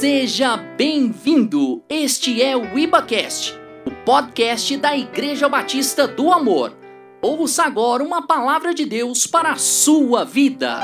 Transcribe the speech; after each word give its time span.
Seja 0.00 0.56
bem-vindo! 0.56 1.84
Este 1.86 2.40
é 2.40 2.56
o 2.56 2.78
IbaCast, 2.78 3.52
o 3.84 3.90
podcast 4.02 4.74
da 4.78 4.96
Igreja 4.96 5.46
Batista 5.46 6.08
do 6.08 6.32
Amor. 6.32 6.74
Ouça 7.20 7.64
agora 7.64 8.02
uma 8.02 8.26
palavra 8.26 8.72
de 8.72 8.86
Deus 8.86 9.26
para 9.26 9.52
a 9.52 9.56
sua 9.56 10.24
vida. 10.24 10.80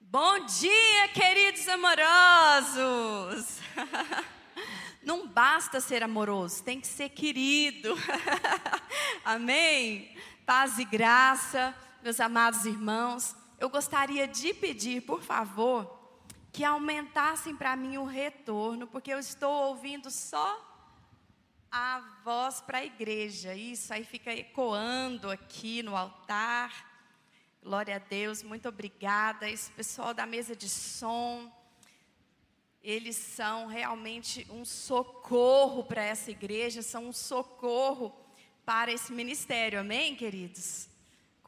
Bom 0.00 0.46
dia, 0.46 1.08
queridos 1.12 1.66
amorosos! 1.66 3.58
Não 5.02 5.26
basta 5.26 5.80
ser 5.80 6.04
amoroso, 6.04 6.62
tem 6.62 6.80
que 6.80 6.86
ser 6.86 7.08
querido. 7.08 7.98
Amém? 9.24 10.16
Paz 10.46 10.78
e 10.78 10.84
graça, 10.84 11.74
meus 12.04 12.20
amados 12.20 12.66
irmãos. 12.66 13.41
Eu 13.62 13.70
gostaria 13.70 14.26
de 14.26 14.52
pedir, 14.52 15.02
por 15.02 15.22
favor, 15.22 15.96
que 16.52 16.64
aumentassem 16.64 17.54
para 17.54 17.76
mim 17.76 17.96
o 17.96 18.04
retorno, 18.04 18.88
porque 18.88 19.14
eu 19.14 19.20
estou 19.20 19.68
ouvindo 19.68 20.10
só 20.10 20.50
a 21.70 22.00
voz 22.24 22.60
para 22.60 22.78
a 22.78 22.84
igreja. 22.84 23.54
Isso 23.54 23.94
aí 23.94 24.04
fica 24.04 24.32
ecoando 24.32 25.30
aqui 25.30 25.80
no 25.80 25.94
altar. 25.94 26.72
Glória 27.62 27.94
a 27.94 27.98
Deus, 28.00 28.42
muito 28.42 28.68
obrigada. 28.68 29.48
Esse 29.48 29.70
pessoal 29.70 30.12
da 30.12 30.26
mesa 30.26 30.56
de 30.56 30.68
som, 30.68 31.48
eles 32.82 33.14
são 33.14 33.68
realmente 33.68 34.44
um 34.50 34.64
socorro 34.64 35.84
para 35.84 36.02
essa 36.02 36.32
igreja, 36.32 36.82
são 36.82 37.06
um 37.06 37.12
socorro 37.12 38.12
para 38.64 38.90
esse 38.90 39.12
ministério, 39.12 39.78
amém, 39.78 40.16
queridos? 40.16 40.90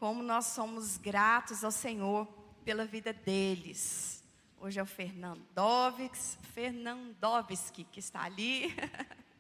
Como 0.05 0.23
nós 0.23 0.49
somos 0.49 0.99
gratos 0.99 1.65
ao 1.65 1.71
Senhor 1.71 2.29
pela 2.63 2.85
vida 2.85 3.11
deles. 3.11 4.23
Hoje 4.61 4.79
é 4.79 4.83
o 4.83 4.87
Fernandovix, 4.87 6.37
Fernandovski 6.53 7.85
que 7.85 8.01
está 8.01 8.23
ali. 8.23 8.77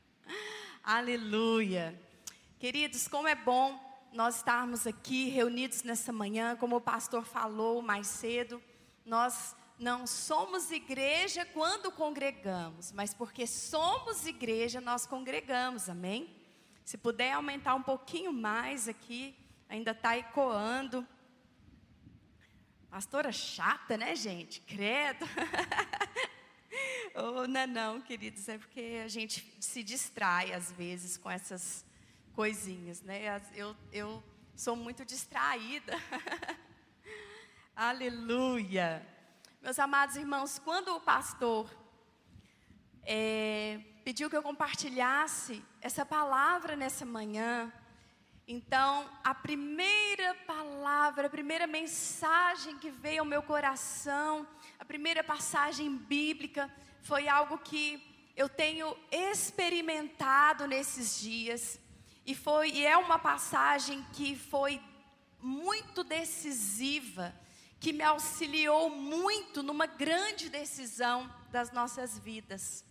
Aleluia. 0.82 2.00
Queridos, 2.58 3.06
como 3.06 3.28
é 3.28 3.34
bom 3.34 3.78
nós 4.10 4.36
estarmos 4.36 4.86
aqui 4.86 5.28
reunidos 5.28 5.82
nessa 5.82 6.10
manhã, 6.14 6.56
como 6.56 6.76
o 6.76 6.80
pastor 6.80 7.26
falou 7.26 7.82
mais 7.82 8.06
cedo, 8.06 8.58
nós 9.04 9.54
não 9.78 10.06
somos 10.06 10.70
igreja 10.70 11.44
quando 11.44 11.92
congregamos, 11.92 12.90
mas 12.90 13.12
porque 13.12 13.46
somos 13.46 14.26
igreja, 14.26 14.80
nós 14.80 15.06
congregamos, 15.06 15.90
amém? 15.90 16.34
Se 16.86 16.96
puder 16.96 17.32
aumentar 17.32 17.74
um 17.74 17.82
pouquinho 17.82 18.32
mais 18.32 18.88
aqui, 18.88 19.36
ainda 19.68 19.90
está 19.90 20.16
ecoando. 20.16 21.06
Pastora 22.90 23.32
chata, 23.32 23.96
né, 23.96 24.14
gente? 24.14 24.60
Credo. 24.60 25.26
oh, 27.14 27.46
não, 27.46 27.66
não, 27.66 28.00
queridos, 28.00 28.48
é 28.48 28.58
porque 28.58 29.02
a 29.04 29.08
gente 29.08 29.56
se 29.60 29.82
distrai 29.82 30.52
às 30.52 30.70
vezes 30.70 31.16
com 31.16 31.30
essas 31.30 31.84
coisinhas, 32.32 33.02
né? 33.02 33.40
Eu, 33.54 33.76
eu 33.92 34.22
sou 34.56 34.76
muito 34.76 35.04
distraída. 35.04 35.94
Aleluia. 37.74 39.04
Meus 39.60 39.78
amados 39.78 40.16
irmãos, 40.16 40.58
quando 40.58 40.94
o 40.94 41.00
pastor 41.00 41.68
é, 43.02 43.80
pediu 44.04 44.28
que 44.30 44.36
eu 44.36 44.42
compartilhasse 44.42 45.64
essa 45.80 46.04
palavra 46.04 46.76
nessa 46.76 47.04
manhã, 47.04 47.72
então 48.46 49.08
a 49.22 49.34
primeira 49.34 50.34
palavra, 50.46 51.26
a 51.26 51.30
primeira 51.30 51.66
mensagem 51.66 52.78
que 52.78 52.90
veio 52.90 53.20
ao 53.20 53.26
meu 53.26 53.42
coração, 53.42 54.46
a 54.78 54.84
primeira 54.84 55.24
passagem 55.24 55.96
bíblica, 55.96 56.70
foi 57.02 57.28
algo 57.28 57.58
que 57.58 58.02
eu 58.36 58.48
tenho 58.48 58.96
experimentado 59.10 60.66
nesses 60.66 61.20
dias 61.20 61.80
e 62.26 62.34
foi 62.34 62.70
e 62.70 62.86
é 62.86 62.96
uma 62.96 63.18
passagem 63.18 64.04
que 64.12 64.34
foi 64.36 64.80
muito 65.40 66.02
decisiva 66.02 67.34
que 67.84 67.92
me 67.92 68.02
auxiliou 68.02 68.88
muito 68.88 69.62
numa 69.62 69.84
grande 69.84 70.48
decisão 70.48 71.30
das 71.50 71.70
nossas 71.70 72.18
vidas. 72.18 72.82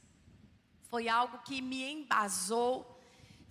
Foi 0.84 1.10
algo 1.10 1.40
que 1.40 1.64
me 1.64 1.84
embasou, 1.92 2.93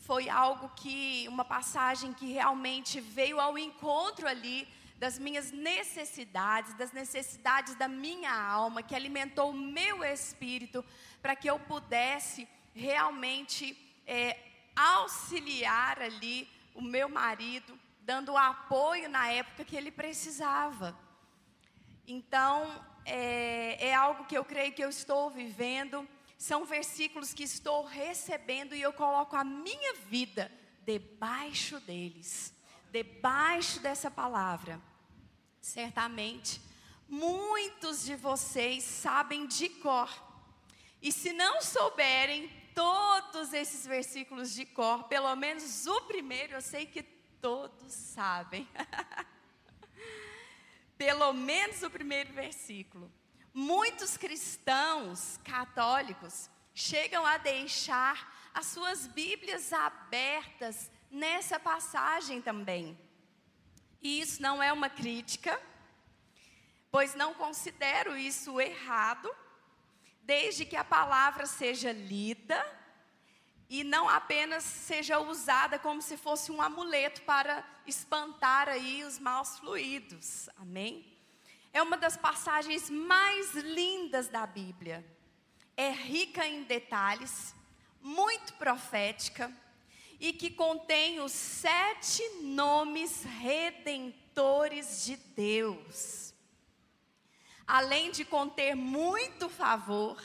foi 0.03 0.29
algo 0.29 0.69
que, 0.77 1.27
uma 1.29 1.45
passagem 1.45 2.13
que 2.13 2.27
realmente 2.33 3.01
veio 3.01 3.41
ao 3.41 3.57
encontro 3.57 4.27
ali 4.27 4.69
das 4.99 5.19
minhas 5.19 5.51
necessidades, 5.53 6.75
das 6.75 6.93
necessidades 6.93 7.75
da 7.77 7.89
minha 7.89 8.33
alma, 8.33 8.83
que 8.83 8.95
alimentou 8.95 9.51
o 9.51 9.55
meu 9.55 10.05
espírito, 10.05 10.85
para 11.21 11.37
que 11.37 11.49
eu 11.49 11.59
pudesse 11.59 12.49
realmente 12.75 13.77
é, 14.07 14.39
auxiliar 14.75 16.01
ali 16.01 16.49
o 16.75 16.83
meu 16.83 17.09
marido, 17.09 17.79
dando 18.01 18.33
o 18.33 18.39
apoio 18.39 19.09
na 19.09 19.29
época 19.31 19.65
que 19.65 19.77
ele 19.77 19.91
precisava. 19.91 20.97
Então, 22.07 22.85
é, 23.05 23.89
é 23.89 23.95
algo 23.95 24.25
que 24.25 24.37
eu 24.37 24.45
creio 24.45 24.73
que 24.73 24.83
eu 24.83 24.89
estou 24.89 25.31
vivendo, 25.31 26.09
são 26.43 26.65
versículos 26.65 27.33
que 27.33 27.45
estou 27.45 27.85
recebendo 27.85 28.75
e 28.75 28.83
eu 28.83 28.93
coloco 28.93 29.37
a 29.37 29.45
minha 29.45 29.95
vida 30.09 30.51
debaixo 30.85 31.79
deles, 31.79 32.53
debaixo 32.91 33.79
dessa 33.79 34.11
palavra. 34.11 34.83
Certamente, 35.61 36.61
muitos 37.09 38.05
de 38.05 38.17
vocês 38.17 38.83
sabem 38.83 39.47
de 39.47 39.69
cor, 39.69 40.11
e 41.01 41.13
se 41.13 41.33
não 41.33 41.63
souberem 41.63 42.51
todos 42.75 43.53
esses 43.53 43.87
versículos 43.87 44.53
de 44.53 44.67
cor, 44.67 45.05
pelo 45.05 45.37
menos 45.37 45.87
o 45.87 46.01
primeiro 46.03 46.55
eu 46.55 46.61
sei 46.61 46.87
que 46.87 47.05
todos 47.41 47.93
sabem. 47.93 48.69
pelo 50.99 51.33
menos 51.33 51.85
o 51.85 51.91
primeiro 51.91 52.33
versículo. 52.33 53.09
Muitos 53.55 54.17
cristãos 54.17 55.39
católicos 55.45 56.49
chegam 56.75 57.27
a 57.27 57.37
deixar 57.37 58.51
as 58.55 58.67
suas 58.67 59.07
Bíblias 59.07 59.73
abertas 59.73 60.91
nessa 61.11 61.61
passagem 61.61 62.41
também. 62.41 62.99
E 64.01 64.21
isso 64.21 64.41
não 64.41 64.63
é 64.63 64.73
uma 64.73 64.89
crítica, 64.89 65.61
pois 66.91 67.15
não 67.15 67.35
considero 67.35 68.17
isso 68.17 68.61
errado, 68.61 69.31
desde 70.23 70.65
que 70.65 70.77
a 70.77 70.85
palavra 70.85 71.47
seja 71.47 71.93
lida 71.93 72.65
e 73.69 73.85
não 73.85 74.09
apenas 74.09 74.65
seja 74.65 75.19
usada 75.19 75.79
como 75.79 76.01
se 76.01 76.17
fosse 76.17 76.51
um 76.51 76.61
amuleto 76.61 77.23
para 77.23 77.65
espantar 77.87 78.69
aí 78.69 79.05
os 79.05 79.19
maus 79.19 79.59
fluidos. 79.59 80.49
Amém? 80.57 81.12
É 81.73 81.83
uma 81.83 81.97
das 81.97 82.17
passagens 82.17 82.91
mais 82.91 83.55
lindas 83.55 84.29
da 84.29 84.47
Bíblia. 84.47 85.05
É 85.77 85.91
rica 85.91 86.47
em 86.47 86.65
detalhes, 86.65 87.55
muito 88.01 88.53
profética 88.55 89.51
e 90.21 90.33
que 90.33 90.51
contém 90.51 91.21
os 91.21 91.33
sete 91.33 92.23
nomes 92.43 93.25
redentores 93.25 95.05
de 95.05 95.17
Deus. 95.17 96.35
Além 97.67 98.11
de 98.11 98.25
conter 98.25 98.75
muito 98.75 99.49
favor, 99.49 100.23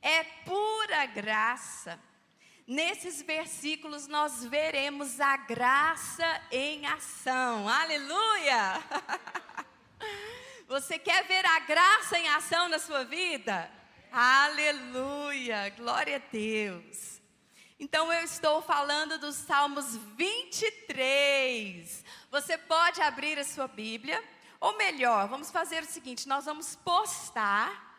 é 0.00 0.24
pura 0.24 1.06
graça 1.06 2.00
Nesses 2.66 3.20
versículos 3.20 4.06
nós 4.06 4.44
veremos 4.44 5.20
a 5.20 5.36
graça 5.36 6.40
em 6.50 6.86
ação. 6.86 7.68
Aleluia! 7.68 8.80
Você 10.72 10.98
quer 10.98 11.24
ver 11.26 11.44
a 11.44 11.58
graça 11.58 12.18
em 12.18 12.26
ação 12.30 12.66
na 12.66 12.78
sua 12.78 13.04
vida? 13.04 13.70
Aleluia! 14.10 15.68
Glória 15.76 16.16
a 16.16 16.32
Deus. 16.32 17.20
Então 17.78 18.10
eu 18.10 18.24
estou 18.24 18.62
falando 18.62 19.18
dos 19.18 19.36
Salmos 19.36 19.98
23. 20.16 22.02
Você 22.30 22.56
pode 22.56 23.02
abrir 23.02 23.38
a 23.38 23.44
sua 23.44 23.68
Bíblia, 23.68 24.24
ou 24.58 24.74
melhor, 24.78 25.28
vamos 25.28 25.50
fazer 25.50 25.82
o 25.82 25.86
seguinte: 25.86 26.26
nós 26.26 26.46
vamos 26.46 26.74
postar, 26.76 27.94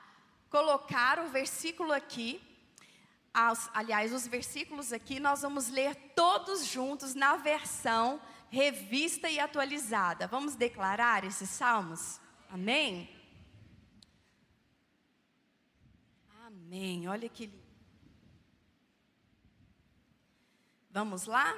colocar 0.49 1.19
o 1.19 1.29
versículo 1.29 1.93
aqui 1.93 2.41
aliás, 3.75 4.11
os 4.11 4.25
versículos 4.25 4.91
aqui 4.91 5.19
nós 5.19 5.43
vamos 5.43 5.67
ler 5.67 5.93
todos 6.15 6.65
juntos 6.65 7.13
na 7.13 7.35
versão 7.35 8.19
revista 8.49 9.29
e 9.29 9.39
atualizada. 9.39 10.25
Vamos 10.25 10.55
declarar 10.55 11.23
esses 11.23 11.51
salmos? 11.51 12.22
Amém? 12.53 13.09
Amém. 16.45 17.07
Olha 17.07 17.27
que 17.27 17.47
lindo. 17.47 17.63
Vamos 20.91 21.25
lá? 21.25 21.51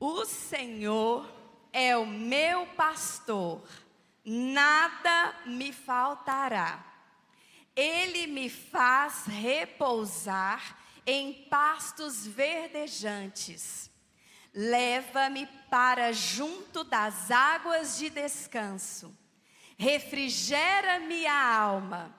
O 0.00 0.24
Senhor 0.24 1.32
é 1.72 1.96
o 1.96 2.04
meu 2.04 2.66
pastor, 2.74 3.62
nada 4.24 5.36
me 5.46 5.72
faltará. 5.72 6.84
Ele 7.76 8.26
me 8.26 8.50
faz 8.50 9.26
repousar 9.26 10.76
em 11.06 11.44
pastos 11.44 12.26
verdejantes. 12.26 13.89
Leva-me 14.52 15.46
para 15.70 16.12
junto 16.12 16.82
das 16.82 17.30
águas 17.30 17.98
de 17.98 18.10
descanso. 18.10 19.16
Refrigera-me 19.78 21.26
a 21.26 21.56
alma. 21.56 22.14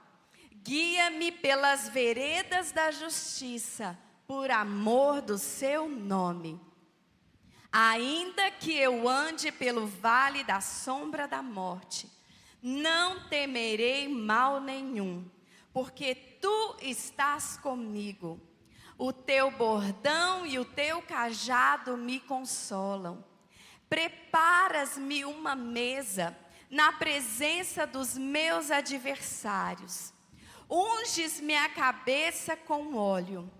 Guia-me 0.63 1.31
pelas 1.31 1.89
veredas 1.89 2.71
da 2.71 2.91
justiça, 2.91 3.97
por 4.27 4.51
amor 4.51 5.21
do 5.21 5.37
seu 5.37 5.89
nome. 5.89 6.59
Ainda 7.71 8.51
que 8.51 8.75
eu 8.77 9.07
ande 9.07 9.51
pelo 9.51 9.87
vale 9.87 10.43
da 10.43 10.61
sombra 10.61 11.27
da 11.27 11.41
morte, 11.41 12.09
não 12.61 13.27
temerei 13.27 14.07
mal 14.07 14.59
nenhum, 14.59 15.25
porque 15.73 16.13
tu 16.13 16.77
estás 16.81 17.57
comigo. 17.57 18.39
O 19.03 19.11
teu 19.11 19.49
bordão 19.49 20.45
e 20.45 20.59
o 20.59 20.63
teu 20.63 21.01
cajado 21.01 21.97
me 21.97 22.19
consolam. 22.19 23.25
Preparas-me 23.89 25.25
uma 25.25 25.55
mesa 25.55 26.37
na 26.69 26.93
presença 26.93 27.87
dos 27.87 28.15
meus 28.15 28.69
adversários. 28.69 30.13
Unges-me 30.69 31.55
a 31.55 31.67
cabeça 31.69 32.55
com 32.55 32.95
óleo. 32.95 33.51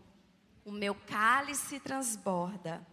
O 0.63 0.71
meu 0.71 0.93
cálice 0.93 1.79
transborda. 1.79 2.85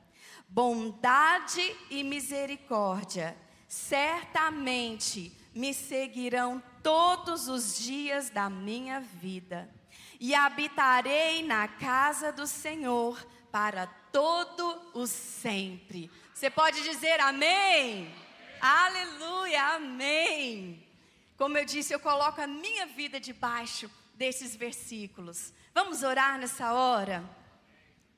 Bondade 0.49 1.77
e 1.91 2.03
misericórdia 2.03 3.37
certamente 3.67 5.37
me 5.55 5.75
seguirão 5.75 6.63
todos 6.83 7.47
os 7.47 7.79
dias 7.79 8.31
da 8.31 8.49
minha 8.49 9.01
vida 9.01 9.69
e 10.21 10.35
habitarei 10.35 11.43
na 11.43 11.69
casa 11.69 12.33
do 12.33 12.47
Senhor 12.47 13.25
para 13.51 13.87
todo 14.13 14.91
o 14.95 15.07
sempre. 15.07 16.11
Você 16.35 16.51
pode 16.51 16.83
dizer 16.83 17.21
amém? 17.21 18.13
Aleluia, 18.61 19.75
amém. 19.75 20.87
Como 21.37 21.57
eu 21.57 21.65
disse, 21.65 21.93
eu 21.93 22.01
coloco 22.01 22.41
a 22.41 22.47
minha 22.47 22.87
vida 22.87 23.21
debaixo 23.21 23.91
desses 24.15 24.57
versículos. 24.57 25.53
Vamos 25.73 26.03
orar 26.03 26.39
nessa 26.39 26.73
hora? 26.73 27.25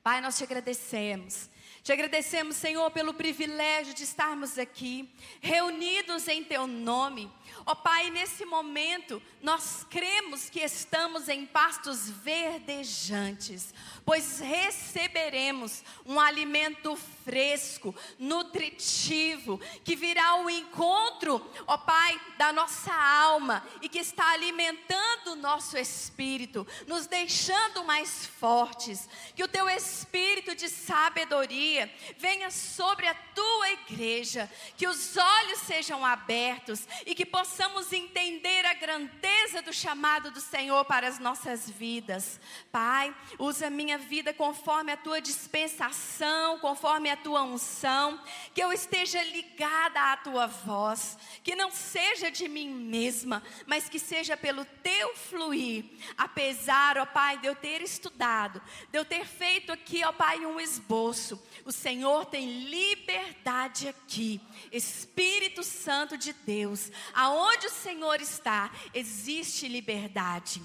Pai, 0.03 0.23
nós 0.23 0.39
te 0.39 0.45
agradecemos. 0.45 1.51
Te 1.83 1.93
agradecemos, 1.93 2.57
Senhor, 2.57 2.91
pelo 2.91 3.15
privilégio 3.15 3.95
de 3.95 4.05
estarmos 4.05 4.59
aqui, 4.59 5.11
reunidos 5.41 6.29
em 6.29 6.45
Teu 6.45 6.67
nome. 6.67 7.31
Ó 7.71 7.75
Pai, 7.77 8.11
nesse 8.11 8.45
momento, 8.45 9.23
nós 9.41 9.87
cremos 9.89 10.51
que 10.51 10.59
estamos 10.59 11.29
em 11.29 11.47
pastos 11.47 12.11
verdejantes, 12.11 13.73
pois 14.11 14.41
receberemos 14.41 15.85
um 16.05 16.19
alimento 16.19 16.99
fresco, 17.25 17.95
nutritivo, 18.19 19.61
que 19.85 19.95
virá 19.95 20.31
ao 20.31 20.51
encontro, 20.51 21.41
ó 21.65 21.79
Pai, 21.79 22.21
da 22.37 22.53
nossa 22.53 22.93
alma 22.93 23.65
e 23.81 23.89
que 23.89 24.01
está 24.01 24.33
alimentando 24.33 25.29
o 25.29 25.37
nosso 25.37 25.79
espírito, 25.79 26.67
nos 26.89 27.07
deixando 27.07 27.85
mais 27.85 28.27
fortes. 28.27 29.09
Que 29.37 29.45
o 29.45 29.49
Teu 29.49 29.69
espírito 29.69 30.57
de 30.57 30.69
sabedoria, 30.69 31.89
venha 32.19 32.51
sobre 32.51 33.07
a 33.07 33.15
tua 33.15 33.71
igreja, 33.71 34.51
que 34.77 34.89
os 34.89 35.17
olhos 35.17 35.61
sejam 35.61 36.05
abertos 36.05 36.81
e 37.07 37.15
que 37.15 37.25
possamos 37.25 37.93
entender 37.93 38.67
a 38.67 38.75
grandeza 38.75 39.63
do 39.63 39.73
chamado 39.73 40.33
do 40.33 40.41
Senhor 40.41 40.85
para 40.85 41.07
as 41.07 41.21
nossas 41.21 41.71
vidas. 41.71 42.41
Pai, 42.73 43.15
usa 43.39 43.71
minha 43.71 44.00
vida 44.01 44.35
conforme 44.35 44.91
a 44.91 44.97
tua 44.97 45.21
dispensação, 45.21 46.59
conforme 46.59 47.09
a 47.09 47.17
tua 47.17 47.43
unção, 47.43 48.21
que 48.53 48.61
eu 48.61 48.73
esteja 48.73 49.23
ligada 49.23 50.13
à 50.13 50.17
tua 50.17 50.47
voz, 50.49 51.17
que 51.45 51.55
não 51.55 51.71
seja 51.71 52.31
de 52.31 52.49
mim 52.49 52.69
mesma, 52.69 53.43
mas 53.67 53.89
que 53.89 53.99
seja 53.99 54.37
pelo 54.37 54.65
teu 54.65 55.15
fluir. 55.15 55.85
Apesar, 56.17 56.99
ó 56.99 57.07
Pai, 57.07 57.39
de 57.39 57.47
eu 57.47 57.55
ter 57.55 57.81
estudado, 57.83 58.61
de 58.91 58.99
eu 58.99 59.05
ter 59.05 59.25
feito 59.25 59.71
aqui, 59.71 60.03
ó 60.05 60.13
Pai, 60.13 60.45
um 60.45 60.59
esboço, 60.59 61.41
o 61.65 61.71
Senhor 61.71 62.27
tem 62.27 62.65
liberdade 62.65 63.89
aqui. 63.89 64.41
Espírito 64.73 65.63
Santo 65.63 66.17
de 66.17 66.33
Deus, 66.33 66.91
aonde 67.15 67.67
o 67.67 67.71
Senhor 67.71 68.21
está, 68.21 68.71
existe 68.93 69.69
liberdade. 69.69 70.61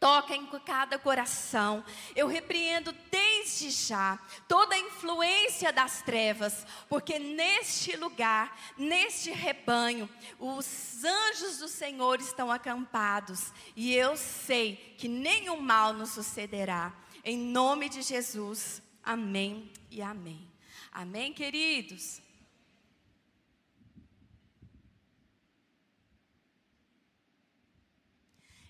Toca 0.00 0.34
em 0.36 0.46
cada 0.64 0.98
coração. 0.98 1.84
Eu 2.14 2.28
repreendo 2.28 2.94
desde 3.10 3.70
já 3.70 4.18
toda 4.46 4.74
a 4.74 4.78
influência 4.78 5.72
das 5.72 6.02
trevas, 6.02 6.64
porque 6.88 7.18
neste 7.18 7.96
lugar, 7.96 8.56
neste 8.76 9.30
rebanho, 9.30 10.08
os 10.38 11.04
anjos 11.04 11.58
do 11.58 11.68
Senhor 11.68 12.20
estão 12.20 12.50
acampados, 12.50 13.52
e 13.74 13.94
eu 13.94 14.16
sei 14.16 14.94
que 14.98 15.08
nenhum 15.08 15.60
mal 15.60 15.92
nos 15.92 16.10
sucederá. 16.10 16.92
Em 17.24 17.36
nome 17.36 17.88
de 17.88 18.02
Jesus. 18.02 18.80
Amém 19.02 19.70
e 19.90 20.00
amém. 20.00 20.48
Amém, 20.92 21.32
queridos? 21.32 22.20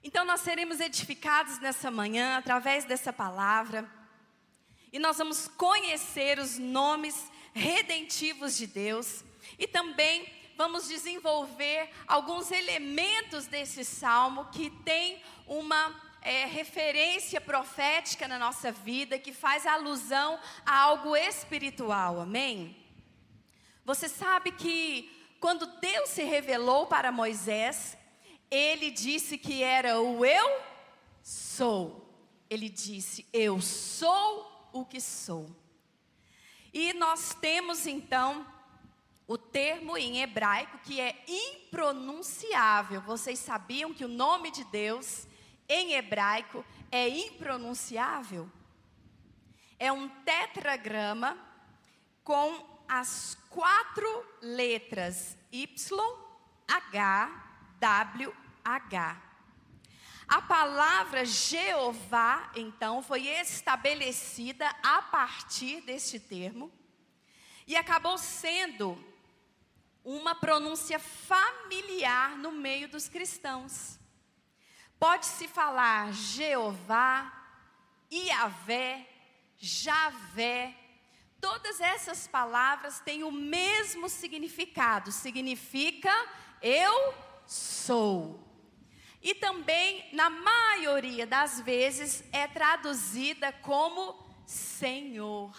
Então, 0.08 0.24
nós 0.24 0.40
seremos 0.40 0.80
edificados 0.80 1.58
nessa 1.58 1.90
manhã 1.90 2.38
através 2.38 2.86
dessa 2.86 3.12
palavra, 3.12 3.86
e 4.90 4.98
nós 4.98 5.18
vamos 5.18 5.48
conhecer 5.48 6.38
os 6.38 6.56
nomes 6.56 7.30
redentivos 7.52 8.56
de 8.56 8.66
Deus, 8.66 9.22
e 9.58 9.66
também 9.66 10.26
vamos 10.56 10.88
desenvolver 10.88 11.90
alguns 12.06 12.50
elementos 12.50 13.46
desse 13.48 13.84
salmo 13.84 14.46
que 14.46 14.70
tem 14.82 15.22
uma 15.46 15.94
é, 16.22 16.46
referência 16.46 17.38
profética 17.38 18.26
na 18.26 18.38
nossa 18.38 18.72
vida 18.72 19.18
que 19.18 19.34
faz 19.34 19.66
alusão 19.66 20.40
a 20.64 20.74
algo 20.84 21.14
espiritual, 21.14 22.18
amém? 22.18 22.74
Você 23.84 24.08
sabe 24.08 24.52
que 24.52 25.36
quando 25.38 25.66
Deus 25.66 26.08
se 26.08 26.22
revelou 26.22 26.86
para 26.86 27.12
Moisés, 27.12 27.97
ele 28.50 28.90
disse 28.90 29.36
que 29.36 29.62
era 29.62 30.00
o 30.00 30.24
eu 30.24 30.62
sou. 31.22 32.08
Ele 32.48 32.68
disse: 32.68 33.26
Eu 33.32 33.60
sou 33.60 34.70
o 34.72 34.84
que 34.84 35.00
sou. 35.00 35.50
E 36.72 36.92
nós 36.94 37.34
temos 37.34 37.86
então 37.86 38.46
o 39.26 39.36
termo 39.36 39.96
em 39.96 40.22
hebraico 40.22 40.78
que 40.78 41.00
é 41.00 41.22
impronunciável. 41.28 43.00
Vocês 43.02 43.38
sabiam 43.38 43.92
que 43.92 44.04
o 44.04 44.08
nome 44.08 44.50
de 44.50 44.64
Deus 44.64 45.26
em 45.68 45.92
hebraico 45.92 46.64
é 46.90 47.08
impronunciável. 47.08 48.50
É 49.78 49.92
um 49.92 50.08
tetragrama 50.08 51.36
com 52.24 52.66
as 52.88 53.36
quatro 53.50 54.26
letras 54.40 55.36
Y, 55.52 56.16
H, 56.66 57.48
W, 57.78 58.34
H. 58.74 59.22
A 60.28 60.42
palavra 60.42 61.24
Jeová, 61.24 62.52
então, 62.54 63.02
foi 63.02 63.28
estabelecida 63.28 64.68
a 64.82 65.00
partir 65.00 65.80
deste 65.80 66.20
termo 66.20 66.70
e 67.66 67.74
acabou 67.76 68.18
sendo 68.18 69.02
uma 70.04 70.34
pronúncia 70.34 70.98
familiar 70.98 72.36
no 72.36 72.52
meio 72.52 72.88
dos 72.88 73.08
cristãos. 73.08 73.98
Pode-se 74.98 75.48
falar 75.48 76.12
Jeová, 76.12 77.32
Iavé, 78.10 79.08
Javé. 79.56 80.74
Todas 81.40 81.80
essas 81.80 82.26
palavras 82.26 83.00
têm 83.00 83.22
o 83.22 83.30
mesmo 83.30 84.08
significado. 84.08 85.12
Significa 85.12 86.12
eu 86.60 87.14
sou. 87.46 88.47
E 89.20 89.34
também, 89.34 90.08
na 90.12 90.30
maioria 90.30 91.26
das 91.26 91.60
vezes, 91.60 92.22
é 92.32 92.46
traduzida 92.46 93.52
como 93.52 94.16
Senhor. 94.46 95.56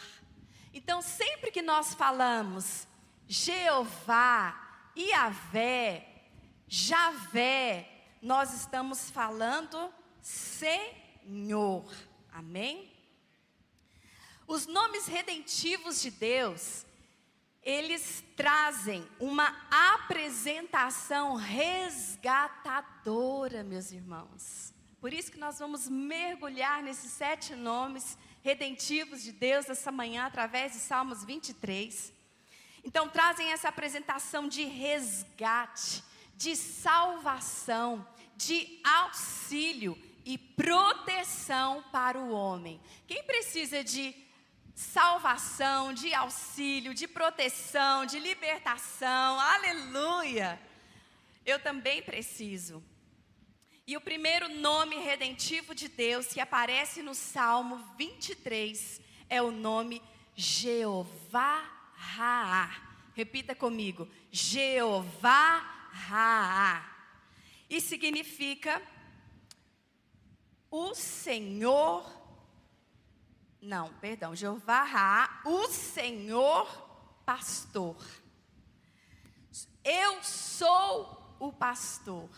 Então, 0.74 1.02
sempre 1.02 1.52
que 1.52 1.62
nós 1.62 1.94
falamos 1.94 2.88
Jeová, 3.28 4.92
Iavé, 4.96 6.08
Javé, 6.68 7.88
nós 8.22 8.54
estamos 8.54 9.10
falando 9.10 9.94
Senhor. 10.22 11.92
Amém? 12.32 12.92
Os 14.48 14.66
nomes 14.66 15.06
redentivos 15.06 16.02
de 16.02 16.10
Deus, 16.10 16.86
eles 17.70 18.24
trazem 18.36 19.08
uma 19.20 19.56
apresentação 19.70 21.36
resgatadora, 21.36 23.64
meus 23.64 23.92
irmãos. 23.92 24.74
Por 25.00 25.14
isso 25.14 25.32
que 25.32 25.38
nós 25.38 25.60
vamos 25.60 25.88
mergulhar 25.88 26.82
nesses 26.82 27.12
sete 27.12 27.56
nomes 27.56 28.18
redentivos 28.42 29.22
de 29.22 29.32
Deus 29.32 29.70
essa 29.70 29.92
manhã, 29.92 30.26
através 30.26 30.72
de 30.72 30.80
Salmos 30.80 31.24
23. 31.24 32.12
Então, 32.84 33.08
trazem 33.08 33.52
essa 33.52 33.70
apresentação 33.70 34.48
de 34.48 34.64
resgate, 34.64 36.04
de 36.36 36.56
salvação, 36.56 38.04
de 38.36 38.82
auxílio 38.84 39.96
e 40.26 40.40
proteção 40.40 41.84
para 41.92 42.18
o 42.18 42.32
homem. 42.32 42.82
Quem 43.06 43.24
precisa 43.24 43.84
de 43.84 44.16
salvação, 44.80 45.94
de 45.94 46.14
auxílio, 46.14 46.94
de 46.94 47.06
proteção, 47.06 48.06
de 48.06 48.18
libertação, 48.18 49.38
aleluia! 49.38 50.58
Eu 51.46 51.60
também 51.60 52.02
preciso. 52.02 52.82
E 53.86 53.98
o 53.98 54.02
primeiro 54.02 54.48
nome 54.48 54.96
redentivo 54.96 55.76
de 55.76 55.90
Deus 55.90 56.28
que 56.28 56.40
aparece 56.40 57.02
no 57.02 57.14
Salmo 57.14 57.78
23 57.98 59.02
é 59.30 59.42
o 59.42 59.52
nome 59.52 60.02
Jeová 60.34 61.70
Raá. 61.94 62.72
Repita 63.14 63.54
comigo: 63.54 64.08
Jeová 64.32 65.58
Raá. 65.92 66.90
E 67.70 67.82
significa 67.82 68.82
o 70.72 70.96
Senhor. 70.96 72.19
Não, 73.62 73.94
perdão, 73.96 74.36
Jeová 74.36 74.84
Raá, 74.84 75.42
o 75.46 75.68
Senhor 75.68 76.68
pastor. 77.26 77.98
Eu 79.84 80.24
sou 80.24 81.36
o 81.40 81.52
pastor. 81.52 82.30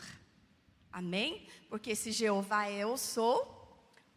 Amém? 0.91 1.47
Porque 1.69 1.95
se 1.95 2.11
Jeová 2.11 2.65
é 2.67 2.79
eu 2.79 2.97
sou, 2.97 3.61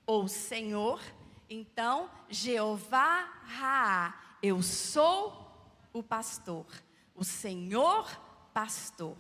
ou 0.06 0.26
Senhor, 0.28 1.00
então 1.48 2.10
Jeová 2.28 3.22
Raá, 3.44 4.14
eu 4.42 4.62
sou 4.62 5.44
o 5.92 6.02
pastor, 6.02 6.66
o 7.14 7.22
Senhor 7.22 8.10
pastor. 8.52 9.16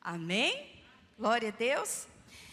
Amém? 0.00 0.82
Glória 1.18 1.48
a 1.48 1.52
Deus. 1.52 2.06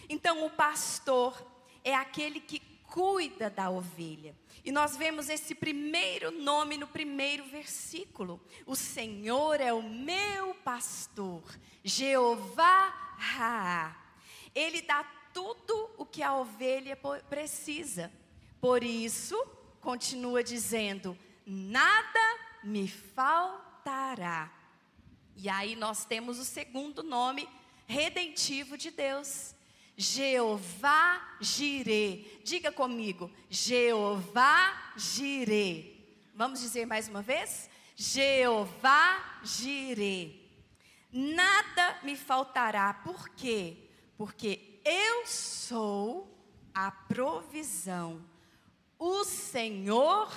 Então 0.10 0.46
o 0.46 0.50
pastor 0.50 1.46
é 1.84 1.94
aquele 1.94 2.40
que 2.40 2.60
cuida 2.88 3.50
da 3.50 3.70
ovelha. 3.70 4.36
E 4.64 4.72
nós 4.72 4.96
vemos 4.98 5.30
esse 5.30 5.54
primeiro 5.54 6.32
nome 6.32 6.78
no 6.78 6.88
primeiro 6.88 7.46
versículo. 7.46 8.42
O 8.66 8.76
Senhor 8.76 9.62
é 9.62 9.72
o 9.72 9.82
meu 9.82 10.54
pastor, 10.56 11.44
Jeová 11.84 13.16
Raá. 13.18 13.96
Ele 14.54 14.82
dá 14.82 15.04
tudo 15.34 15.92
o 15.98 16.06
que 16.06 16.24
a 16.24 16.36
ovelha 16.36 16.98
precisa. 17.30 18.12
Por 18.62 18.84
isso, 18.84 19.36
continua 19.82 20.44
dizendo: 20.44 21.18
nada 21.46 22.40
me 22.64 22.88
faltará. 22.88 24.52
E 25.36 25.50
aí 25.50 25.76
nós 25.76 26.06
temos 26.06 26.40
o 26.40 26.46
segundo 26.46 27.04
nome 27.04 27.48
redentivo 27.88 28.78
de 28.78 28.92
Deus. 28.92 29.55
Jeová 29.98 31.38
Jirê. 31.40 32.26
Diga 32.44 32.72
comigo, 32.72 33.32
Jeová 33.50 34.92
Jirê. 34.98 35.94
Vamos 36.34 36.60
dizer 36.60 36.86
mais 36.86 37.08
uma 37.08 37.22
vez? 37.22 37.70
Jeová 37.96 39.40
Jirê. 39.44 40.32
Nada 41.12 42.00
me 42.04 42.16
faltará. 42.16 42.94
Por 42.94 43.30
quê? 43.30 43.86
porque 44.18 44.80
eu 44.84 45.26
sou 45.26 46.32
a 46.74 46.92
provisão. 46.92 48.24
O 48.98 49.24
Senhor 49.24 50.30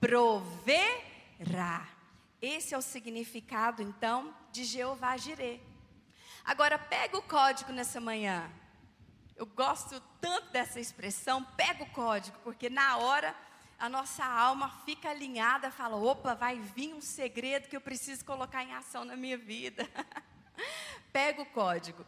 proverá. 0.00 1.88
Esse 2.40 2.74
é 2.74 2.78
o 2.78 2.82
significado, 2.82 3.82
então, 3.82 4.34
de 4.50 4.64
Jeová 4.64 5.16
Jirê. 5.16 5.60
Agora, 6.44 6.78
pega 6.78 7.16
o 7.16 7.22
código 7.22 7.72
nessa 7.72 8.00
manhã. 8.00 8.50
Eu 9.42 9.46
gosto 9.46 10.00
tanto 10.20 10.52
dessa 10.52 10.78
expressão, 10.78 11.42
pega 11.42 11.82
o 11.82 11.90
código, 11.90 12.38
porque 12.44 12.70
na 12.70 12.98
hora 12.98 13.34
a 13.76 13.88
nossa 13.88 14.24
alma 14.24 14.70
fica 14.84 15.10
alinhada, 15.10 15.68
fala: 15.68 15.96
opa, 15.96 16.32
vai 16.32 16.60
vir 16.60 16.94
um 16.94 17.00
segredo 17.00 17.68
que 17.68 17.74
eu 17.74 17.80
preciso 17.80 18.24
colocar 18.24 18.62
em 18.62 18.72
ação 18.72 19.04
na 19.04 19.16
minha 19.16 19.36
vida. 19.36 19.84
pega 21.12 21.42
o 21.42 21.46
código. 21.46 22.06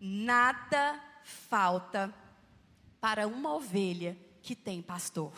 Nada 0.00 1.00
falta 1.22 2.12
para 3.00 3.28
uma 3.28 3.54
ovelha 3.54 4.18
que 4.42 4.56
tem 4.56 4.82
pastor. 4.82 5.32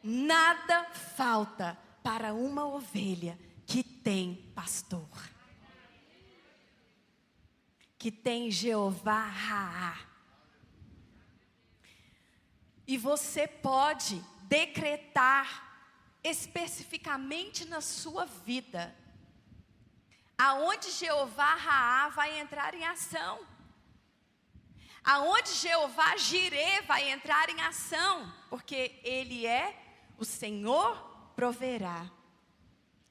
Nada 0.00 0.84
falta 1.16 1.76
para 2.04 2.32
uma 2.32 2.64
ovelha 2.68 3.36
que 3.66 3.82
tem 3.82 4.48
pastor. 4.54 5.08
Que 8.00 8.10
tem 8.10 8.50
Jeová 8.50 9.26
Raá. 9.26 9.96
E 12.84 12.98
você 12.98 13.46
pode 13.46 14.20
decretar 14.48 15.46
especificamente 16.24 17.64
na 17.64 17.80
sua 17.80 18.24
vida 18.24 18.92
aonde 20.40 20.90
Jeová 20.90 21.54
Raá 21.54 22.08
vai 22.08 22.40
entrar 22.40 22.74
em 22.74 22.86
ação. 22.86 23.46
Aonde 25.04 25.52
Jeová 25.52 26.16
Jirê 26.16 26.80
vai 26.82 27.10
entrar 27.10 27.50
em 27.50 27.60
ação, 27.60 28.32
porque 28.48 28.98
ele 29.04 29.46
é 29.46 29.78
o 30.16 30.24
Senhor 30.24 30.96
proverá. 31.36 32.10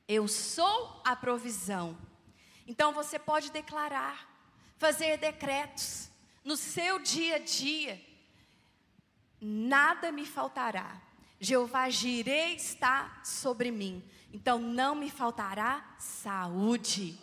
Eu 0.08 0.28
sou 0.28 1.02
a 1.06 1.16
provisão. 1.16 1.96
Então 2.66 2.94
você 2.94 3.20
pode 3.20 3.52
declarar, 3.52 4.28
fazer 4.80 5.18
decretos 5.18 6.10
no 6.44 6.58
seu 6.58 6.98
dia 7.00 7.36
a 7.36 7.40
dia. 7.40 8.04
Nada 9.40 10.12
me 10.12 10.26
faltará. 10.26 11.00
Jeová 11.40 11.90
Jireh 11.90 12.54
está 12.54 13.22
sobre 13.24 13.70
mim. 13.70 14.04
Então 14.34 14.58
não 14.58 14.96
me 14.96 15.12
faltará 15.12 15.96
saúde. 16.00 17.18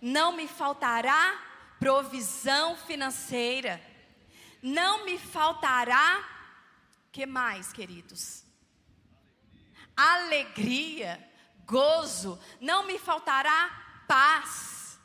Não 0.00 0.32
me 0.32 0.48
faltará 0.48 1.40
provisão 1.78 2.76
financeira. 2.76 3.80
Não 4.62 5.04
me 5.04 5.18
faltará 5.18 6.30
que 7.12 7.26
mais, 7.26 7.72
queridos? 7.72 8.42
Alegria, 9.96 11.22
gozo, 11.64 12.40
não 12.60 12.84
me 12.86 12.98
faltará 12.98 14.04
paz. 14.08 14.98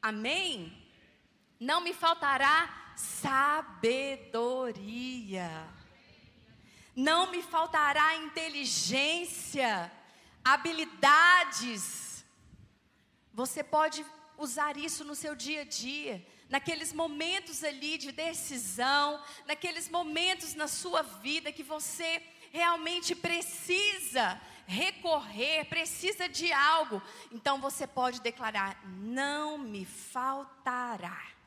Amém? 0.00 0.77
Não 1.60 1.80
me 1.80 1.92
faltará 1.92 2.92
sabedoria 2.96 3.78
não 6.98 7.30
me 7.30 7.40
faltará 7.42 8.16
inteligência, 8.16 9.90
habilidades. 10.44 12.24
Você 13.32 13.62
pode 13.62 14.04
usar 14.36 14.76
isso 14.76 15.04
no 15.04 15.14
seu 15.14 15.36
dia 15.36 15.60
a 15.60 15.64
dia, 15.64 16.26
naqueles 16.48 16.92
momentos 16.92 17.62
ali 17.62 17.98
de 17.98 18.10
decisão, 18.10 19.22
naqueles 19.46 19.88
momentos 19.88 20.54
na 20.54 20.66
sua 20.66 21.02
vida 21.02 21.52
que 21.52 21.62
você 21.62 22.20
realmente 22.50 23.14
precisa 23.14 24.40
recorrer, 24.66 25.66
precisa 25.66 26.28
de 26.28 26.52
algo. 26.52 27.00
Então 27.30 27.60
você 27.60 27.86
pode 27.86 28.20
declarar: 28.20 28.82
não 28.84 29.56
me 29.56 29.84
faltará. 29.84 31.37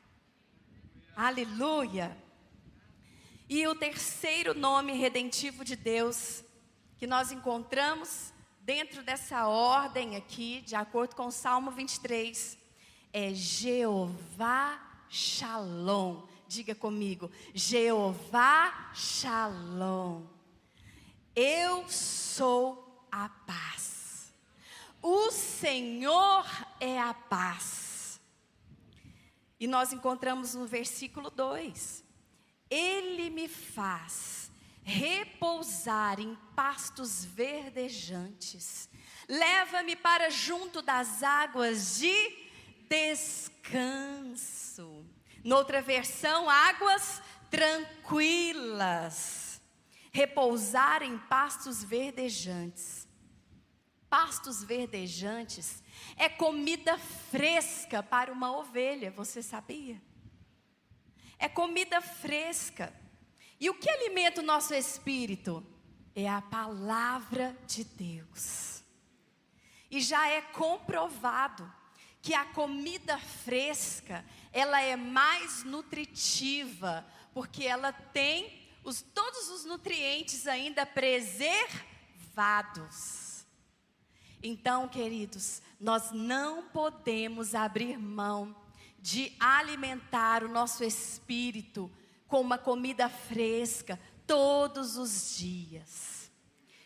Aleluia. 1.14 2.16
E 3.46 3.66
o 3.66 3.74
terceiro 3.74 4.54
nome 4.54 4.94
redentivo 4.94 5.62
de 5.62 5.76
Deus 5.76 6.42
que 6.96 7.06
nós 7.06 7.30
encontramos 7.30 8.32
dentro 8.62 9.02
dessa 9.02 9.46
ordem 9.46 10.16
aqui, 10.16 10.62
de 10.62 10.74
acordo 10.74 11.14
com 11.14 11.26
o 11.26 11.30
Salmo 11.30 11.70
23, 11.70 12.56
é 13.12 13.34
Jeová 13.34 14.80
Shalom. 15.10 16.22
Diga 16.48 16.74
comigo, 16.74 17.30
Jeová 17.52 18.90
Shalom. 18.94 20.22
Eu 21.36 21.86
sou 21.90 23.06
a 23.10 23.28
paz. 23.28 24.32
O 25.02 25.30
Senhor 25.30 26.46
é 26.80 26.98
a 26.98 27.12
paz. 27.12 27.91
E 29.62 29.66
nós 29.68 29.92
encontramos 29.92 30.54
no 30.54 30.66
versículo 30.66 31.30
2 31.30 32.02
ele 32.68 33.30
me 33.30 33.46
faz 33.46 34.50
repousar 34.82 36.18
em 36.18 36.36
pastos 36.56 37.24
verdejantes. 37.24 38.90
Leva-me 39.28 39.94
para 39.94 40.30
junto 40.30 40.82
das 40.82 41.22
águas 41.22 41.98
de 41.98 42.12
descanso. 42.88 45.06
Noutra 45.44 45.80
versão, 45.80 46.50
águas 46.50 47.22
tranquilas. 47.48 48.02
Repousar 50.10 51.04
em 51.04 51.16
pastos 51.18 51.84
verdejantes. 51.84 53.06
Pastos 54.08 54.64
verdejantes 54.64 55.81
é 56.22 56.28
comida 56.28 56.96
fresca 56.98 58.00
para 58.00 58.32
uma 58.32 58.56
ovelha, 58.56 59.10
você 59.10 59.42
sabia? 59.42 60.00
É 61.36 61.48
comida 61.48 62.00
fresca. 62.00 62.94
E 63.58 63.68
o 63.68 63.74
que 63.74 63.90
alimenta 63.90 64.40
o 64.40 64.44
nosso 64.44 64.72
espírito? 64.72 65.66
É 66.14 66.28
a 66.28 66.40
palavra 66.40 67.58
de 67.66 67.82
Deus. 67.82 68.84
E 69.90 70.00
já 70.00 70.28
é 70.28 70.40
comprovado 70.40 71.68
que 72.22 72.34
a 72.34 72.44
comida 72.44 73.18
fresca, 73.18 74.24
ela 74.52 74.80
é 74.80 74.94
mais 74.94 75.64
nutritiva, 75.64 77.04
porque 77.34 77.64
ela 77.64 77.92
tem 77.92 78.70
os, 78.84 79.02
todos 79.02 79.50
os 79.50 79.64
nutrientes 79.64 80.46
ainda 80.46 80.86
preservados. 80.86 83.21
Então, 84.42 84.88
queridos, 84.88 85.62
nós 85.78 86.10
não 86.10 86.64
podemos 86.64 87.54
abrir 87.54 87.96
mão 87.96 88.56
de 88.98 89.32
alimentar 89.38 90.42
o 90.42 90.48
nosso 90.48 90.82
espírito 90.82 91.90
com 92.26 92.40
uma 92.40 92.58
comida 92.58 93.08
fresca 93.08 94.00
todos 94.26 94.96
os 94.96 95.36
dias, 95.36 96.30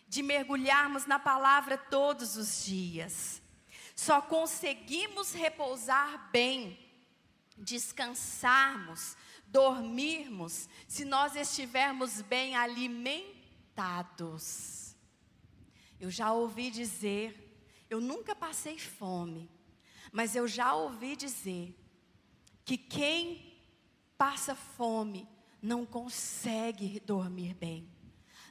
de 0.08 0.22
mergulharmos 0.22 1.06
na 1.06 1.18
palavra 1.18 1.78
todos 1.78 2.36
os 2.36 2.64
dias. 2.64 3.40
Só 3.94 4.20
conseguimos 4.20 5.32
repousar 5.32 6.30
bem, 6.30 6.78
descansarmos, 7.56 9.16
dormirmos, 9.46 10.68
se 10.88 11.04
nós 11.04 11.36
estivermos 11.36 12.20
bem 12.20 12.56
alimentados. 12.56 13.36
Eu 15.98 16.10
já 16.10 16.32
ouvi 16.32 16.70
dizer, 16.70 17.46
eu 17.88 18.00
nunca 18.00 18.35
passei 18.35 18.78
fome, 18.78 19.50
mas 20.12 20.35
eu 20.35 20.47
já 20.47 20.75
ouvi 20.75 21.16
dizer 21.16 21.75
que 22.64 22.76
quem 22.76 23.55
passa 24.19 24.55
fome 24.55 25.28
não 25.62 25.87
consegue 25.87 27.00
dormir 27.00 27.55
bem, 27.55 27.88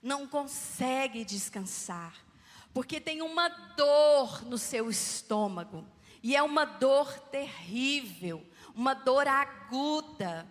não 0.02 0.28
consegue 0.28 1.26
descansar, 1.26 2.16
porque 2.74 3.00
tem 3.00 3.22
uma 3.22 3.48
dor 3.48 4.46
no 4.46 4.58
seu 4.58 4.90
estômago, 4.90 5.86
e 6.22 6.36
é 6.36 6.42
uma 6.42 6.66
dor 6.66 7.20
terrível, 7.30 8.46
uma 8.74 8.96
dor 8.96 9.28
aguda. 9.28 10.48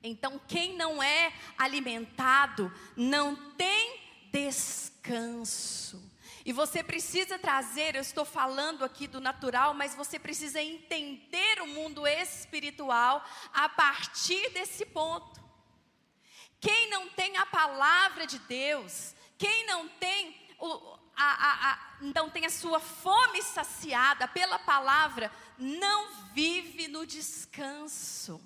Então, 0.00 0.40
quem 0.46 0.76
não 0.76 1.02
é 1.02 1.32
alimentado 1.58 2.72
não 2.96 3.34
tem 3.54 3.98
descanso. 4.30 6.05
E 6.46 6.52
você 6.52 6.80
precisa 6.80 7.40
trazer, 7.40 7.96
eu 7.96 8.00
estou 8.00 8.24
falando 8.24 8.84
aqui 8.84 9.08
do 9.08 9.20
natural, 9.20 9.74
mas 9.74 9.96
você 9.96 10.16
precisa 10.16 10.62
entender 10.62 11.60
o 11.60 11.66
mundo 11.66 12.06
espiritual 12.06 13.20
a 13.52 13.68
partir 13.68 14.50
desse 14.50 14.86
ponto. 14.86 15.42
Quem 16.60 16.88
não 16.88 17.08
tem 17.08 17.36
a 17.36 17.44
palavra 17.46 18.28
de 18.28 18.38
Deus, 18.38 19.12
quem 19.36 19.66
não 19.66 19.88
tem 19.88 20.36
o, 20.60 20.96
a, 21.16 21.48
a, 21.48 21.72
a, 21.72 22.30
tem 22.30 22.46
a 22.46 22.50
sua 22.50 22.78
fome 22.78 23.42
saciada 23.42 24.28
pela 24.28 24.60
palavra, 24.60 25.32
não 25.58 26.30
vive 26.32 26.86
no 26.86 27.04
descanso. 27.04 28.40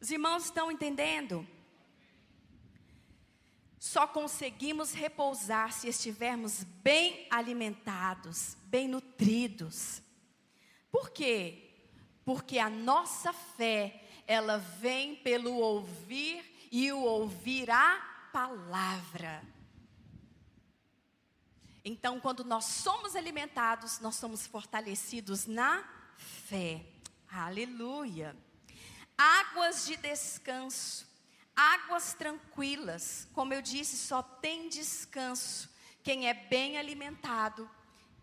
Os 0.00 0.10
irmãos 0.10 0.46
estão 0.46 0.72
entendendo? 0.72 1.46
Só 3.86 4.04
conseguimos 4.04 4.92
repousar 4.92 5.72
se 5.72 5.86
estivermos 5.86 6.64
bem 6.64 7.28
alimentados, 7.30 8.56
bem 8.64 8.88
nutridos. 8.88 10.02
Por 10.90 11.10
quê? 11.10 11.70
Porque 12.24 12.58
a 12.58 12.68
nossa 12.68 13.32
fé 13.32 14.02
ela 14.26 14.58
vem 14.58 15.14
pelo 15.14 15.54
ouvir 15.54 16.68
e 16.72 16.90
o 16.90 16.98
ouvir 16.98 17.70
a 17.70 18.28
palavra. 18.32 19.40
Então, 21.84 22.18
quando 22.18 22.42
nós 22.42 22.64
somos 22.64 23.14
alimentados, 23.14 24.00
nós 24.00 24.16
somos 24.16 24.48
fortalecidos 24.48 25.46
na 25.46 25.88
fé. 26.16 26.84
Aleluia. 27.30 28.36
Águas 29.16 29.86
de 29.86 29.96
descanso, 29.96 31.06
águas 31.56 32.12
tranquilas. 32.12 33.26
Como 33.32 33.54
eu 33.54 33.62
disse, 33.62 33.96
só 33.96 34.22
tem 34.22 34.68
descanso 34.68 35.68
quem 36.02 36.28
é 36.28 36.34
bem 36.34 36.76
alimentado 36.76 37.68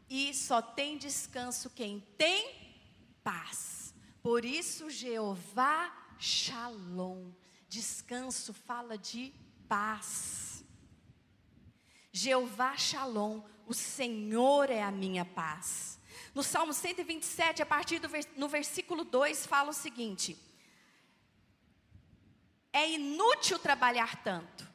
e 0.10 0.34
só 0.34 0.62
tem 0.62 0.98
descanso 0.98 1.72
quem 1.72 2.00
tem 2.18 2.72
paz. 3.24 3.94
Por 4.22 4.46
isso, 4.46 4.90
Jeová 4.90 5.92
Shalom, 6.20 7.32
descanso 7.68 8.54
fala 8.54 8.98
de 8.98 9.34
paz. 9.68 10.64
Jeová 12.12 12.78
Shalom, 12.78 13.42
o 13.66 13.74
Senhor 13.74 14.70
é 14.70 14.84
a 14.84 14.92
minha 14.92 15.26
paz. 15.26 16.00
No 16.34 16.44
Salmo 16.44 16.74
127, 16.74 17.62
a 17.62 17.66
partir 17.66 18.00
do 18.00 18.08
no 18.38 18.48
versículo 18.48 19.04
2, 19.04 19.46
fala 19.46 19.72
o 19.72 19.74
seguinte: 19.74 20.38
É 22.74 22.90
inútil 22.90 23.60
trabalhar 23.60 24.24
tanto, 24.24 24.68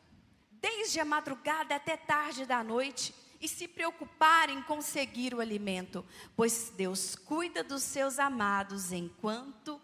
desde 0.53 1.01
a 1.01 1.05
madrugada 1.05 1.75
até 1.75 1.97
tarde 1.97 2.47
da 2.47 2.63
noite 2.63 3.13
e 3.41 3.49
se 3.49 3.67
preocupar 3.67 4.49
em 4.49 4.63
conseguir 4.63 5.35
o 5.35 5.41
alimento, 5.41 6.07
pois 6.37 6.73
Deus 6.77 7.17
cuida 7.17 7.63
dos 7.65 7.83
seus 7.83 8.19
amados 8.19 8.93
enquanto 8.93 9.81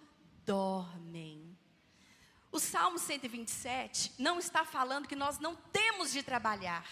dormem. 0.47 1.57
O 2.51 2.61
Salmo 2.61 3.01
127 3.01 4.13
não 4.17 4.39
está 4.39 4.65
falando 4.65 5.09
que 5.09 5.17
nós 5.17 5.41
não 5.41 5.57
temos 5.57 6.13
de 6.13 6.23
trabalhar, 6.23 6.87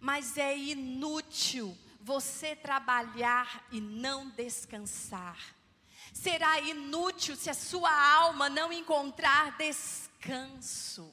mas 0.00 0.38
é 0.38 0.56
inútil 0.56 1.76
você 2.00 2.56
trabalhar 2.56 3.66
e 3.70 3.80
não 3.80 4.30
descansar. 4.30 5.38
Será 6.12 6.58
inútil 6.60 7.36
se 7.36 7.48
a 7.48 7.54
sua 7.54 7.92
alma 8.14 8.48
não 8.48 8.72
encontrar 8.72 9.56
descanso. 10.22 11.12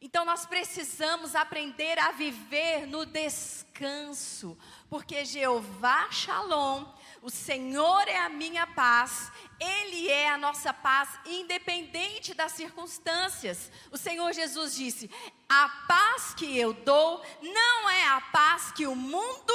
Então 0.00 0.24
nós 0.24 0.44
precisamos 0.44 1.34
aprender 1.34 1.98
a 1.98 2.10
viver 2.10 2.86
no 2.86 3.06
descanso, 3.06 4.58
porque 4.90 5.24
Jeová 5.24 6.10
Shalom, 6.10 6.84
o 7.22 7.30
Senhor 7.30 8.06
é 8.06 8.18
a 8.18 8.28
minha 8.28 8.66
paz, 8.66 9.32
Ele 9.58 10.10
é 10.10 10.28
a 10.28 10.36
nossa 10.36 10.74
paz, 10.74 11.08
independente 11.24 12.34
das 12.34 12.52
circunstâncias. 12.52 13.70
O 13.90 13.96
Senhor 13.96 14.34
Jesus 14.34 14.74
disse: 14.74 15.10
A 15.48 15.68
paz 15.88 16.34
que 16.34 16.58
eu 16.58 16.74
dou 16.74 17.24
não 17.40 17.88
é 17.88 18.08
a 18.08 18.20
paz 18.20 18.72
que 18.72 18.86
o 18.86 18.94
mundo 18.94 19.54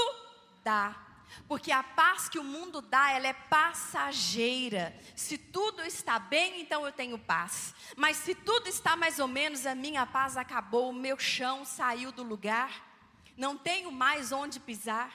dá. 0.63 1.08
Porque 1.47 1.71
a 1.71 1.81
paz 1.81 2.29
que 2.29 2.37
o 2.37 2.43
mundo 2.43 2.81
dá, 2.81 3.11
ela 3.11 3.27
é 3.27 3.33
passageira. 3.33 4.95
Se 5.15 5.37
tudo 5.37 5.83
está 5.83 6.19
bem, 6.19 6.61
então 6.61 6.85
eu 6.85 6.91
tenho 6.91 7.17
paz. 7.17 7.73
Mas 7.95 8.17
se 8.17 8.35
tudo 8.35 8.67
está 8.67 8.95
mais 8.95 9.19
ou 9.19 9.27
menos, 9.27 9.65
a 9.65 9.73
minha 9.73 10.05
paz 10.05 10.37
acabou, 10.37 10.89
o 10.89 10.93
meu 10.93 11.17
chão 11.17 11.65
saiu 11.65 12.11
do 12.11 12.23
lugar. 12.23 12.87
Não 13.35 13.57
tenho 13.57 13.91
mais 13.91 14.31
onde 14.31 14.59
pisar. 14.59 15.11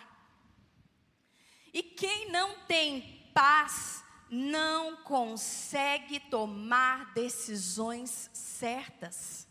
E 1.72 1.82
quem 1.82 2.30
não 2.30 2.60
tem 2.60 3.30
paz, 3.34 4.04
não 4.30 4.96
consegue 4.96 6.18
tomar 6.18 7.12
decisões 7.14 8.30
certas 8.32 9.46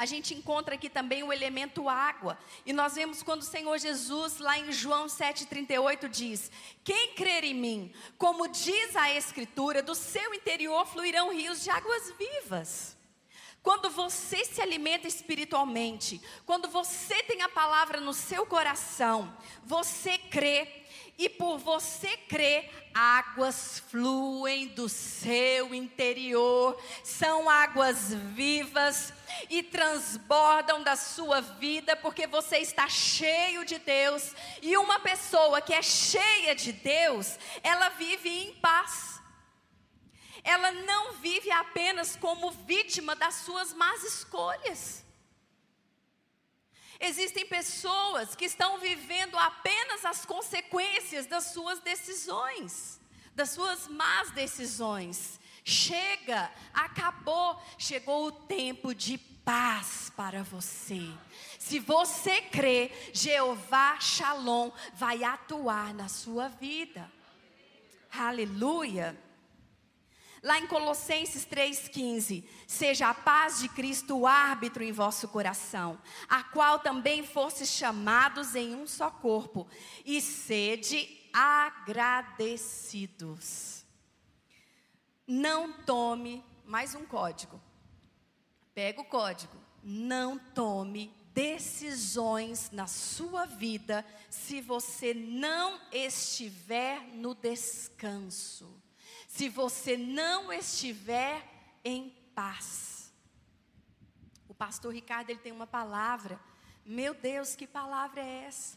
a 0.00 0.06
gente 0.06 0.32
encontra 0.32 0.76
aqui 0.76 0.88
também 0.88 1.22
o 1.22 1.30
elemento 1.30 1.86
água. 1.86 2.38
E 2.64 2.72
nós 2.72 2.94
vemos 2.94 3.22
quando 3.22 3.42
o 3.42 3.44
Senhor 3.44 3.76
Jesus, 3.78 4.38
lá 4.38 4.58
em 4.58 4.72
João 4.72 5.04
7,38, 5.04 6.08
diz: 6.08 6.50
Quem 6.82 7.12
crer 7.12 7.44
em 7.44 7.52
mim, 7.52 7.92
como 8.16 8.48
diz 8.48 8.96
a 8.96 9.14
Escritura, 9.14 9.82
do 9.82 9.94
seu 9.94 10.32
interior 10.32 10.86
fluirão 10.86 11.34
rios 11.34 11.62
de 11.62 11.68
águas 11.68 12.14
vivas. 12.16 12.96
Quando 13.62 13.90
você 13.90 14.42
se 14.42 14.62
alimenta 14.62 15.06
espiritualmente, 15.06 16.18
quando 16.46 16.66
você 16.70 17.22
tem 17.24 17.42
a 17.42 17.48
palavra 17.50 18.00
no 18.00 18.14
seu 18.14 18.46
coração, 18.46 19.30
você 19.66 20.16
crê 20.16 20.79
e 21.20 21.28
por 21.28 21.58
você 21.58 22.16
crer, 22.16 22.88
águas 22.94 23.78
fluem 23.90 24.68
do 24.68 24.88
seu 24.88 25.74
interior, 25.74 26.82
são 27.04 27.50
águas 27.50 28.14
vivas 28.14 29.12
e 29.50 29.62
transbordam 29.62 30.82
da 30.82 30.96
sua 30.96 31.42
vida, 31.42 31.94
porque 31.94 32.26
você 32.26 32.56
está 32.56 32.88
cheio 32.88 33.66
de 33.66 33.78
Deus. 33.78 34.34
E 34.62 34.78
uma 34.78 34.98
pessoa 35.00 35.60
que 35.60 35.74
é 35.74 35.82
cheia 35.82 36.54
de 36.54 36.72
Deus, 36.72 37.38
ela 37.62 37.90
vive 37.90 38.30
em 38.30 38.54
paz. 38.54 39.20
Ela 40.42 40.72
não 40.72 41.12
vive 41.16 41.50
apenas 41.50 42.16
como 42.16 42.50
vítima 42.50 43.14
das 43.14 43.34
suas 43.34 43.74
más 43.74 44.02
escolhas. 44.04 45.04
Existem 47.00 47.46
pessoas 47.46 48.34
que 48.34 48.44
estão 48.44 48.78
vivendo 48.78 49.38
apenas 49.38 50.04
as 50.04 50.26
consequências 50.26 51.26
das 51.26 51.44
suas 51.44 51.80
decisões, 51.80 53.00
das 53.34 53.50
suas 53.50 53.88
más 53.88 54.30
decisões. 54.32 55.40
Chega, 55.64 56.52
acabou, 56.74 57.58
chegou 57.78 58.26
o 58.26 58.32
tempo 58.32 58.94
de 58.94 59.16
paz 59.16 60.12
para 60.14 60.42
você. 60.42 61.08
Se 61.58 61.78
você 61.78 62.42
crê, 62.42 62.92
Jeová 63.14 63.98
Shalom 63.98 64.70
vai 64.94 65.24
atuar 65.24 65.94
na 65.94 66.08
sua 66.08 66.48
vida. 66.48 67.10
Aleluia. 68.12 69.16
Lá 70.42 70.58
em 70.58 70.66
Colossenses 70.66 71.44
3,15: 71.44 72.48
Seja 72.66 73.10
a 73.10 73.14
paz 73.14 73.60
de 73.60 73.68
Cristo 73.68 74.16
o 74.16 74.26
árbitro 74.26 74.82
em 74.82 74.90
vosso 74.90 75.28
coração, 75.28 76.00
a 76.28 76.42
qual 76.42 76.78
também 76.78 77.26
fostes 77.26 77.68
chamados 77.68 78.54
em 78.54 78.74
um 78.74 78.86
só 78.86 79.10
corpo, 79.10 79.68
e 80.04 80.18
sede 80.20 81.28
agradecidos. 81.32 83.84
Não 85.26 85.72
tome, 85.72 86.44
mais 86.64 86.94
um 86.94 87.04
código. 87.04 87.60
Pega 88.74 89.02
o 89.02 89.04
código. 89.04 89.60
Não 89.82 90.38
tome 90.38 91.10
decisões 91.32 92.70
na 92.70 92.86
sua 92.86 93.46
vida 93.46 94.04
se 94.28 94.60
você 94.60 95.14
não 95.14 95.80
estiver 95.90 97.00
no 97.14 97.34
descanso 97.34 98.78
se 99.30 99.48
você 99.48 99.96
não 99.96 100.52
estiver 100.52 101.46
em 101.84 102.10
paz. 102.34 103.14
O 104.48 104.52
pastor 104.52 104.92
Ricardo 104.92 105.30
ele 105.30 105.38
tem 105.38 105.52
uma 105.52 105.68
palavra. 105.68 106.38
Meu 106.84 107.14
Deus, 107.14 107.54
que 107.54 107.64
palavra 107.64 108.20
é 108.20 108.46
essa? 108.46 108.76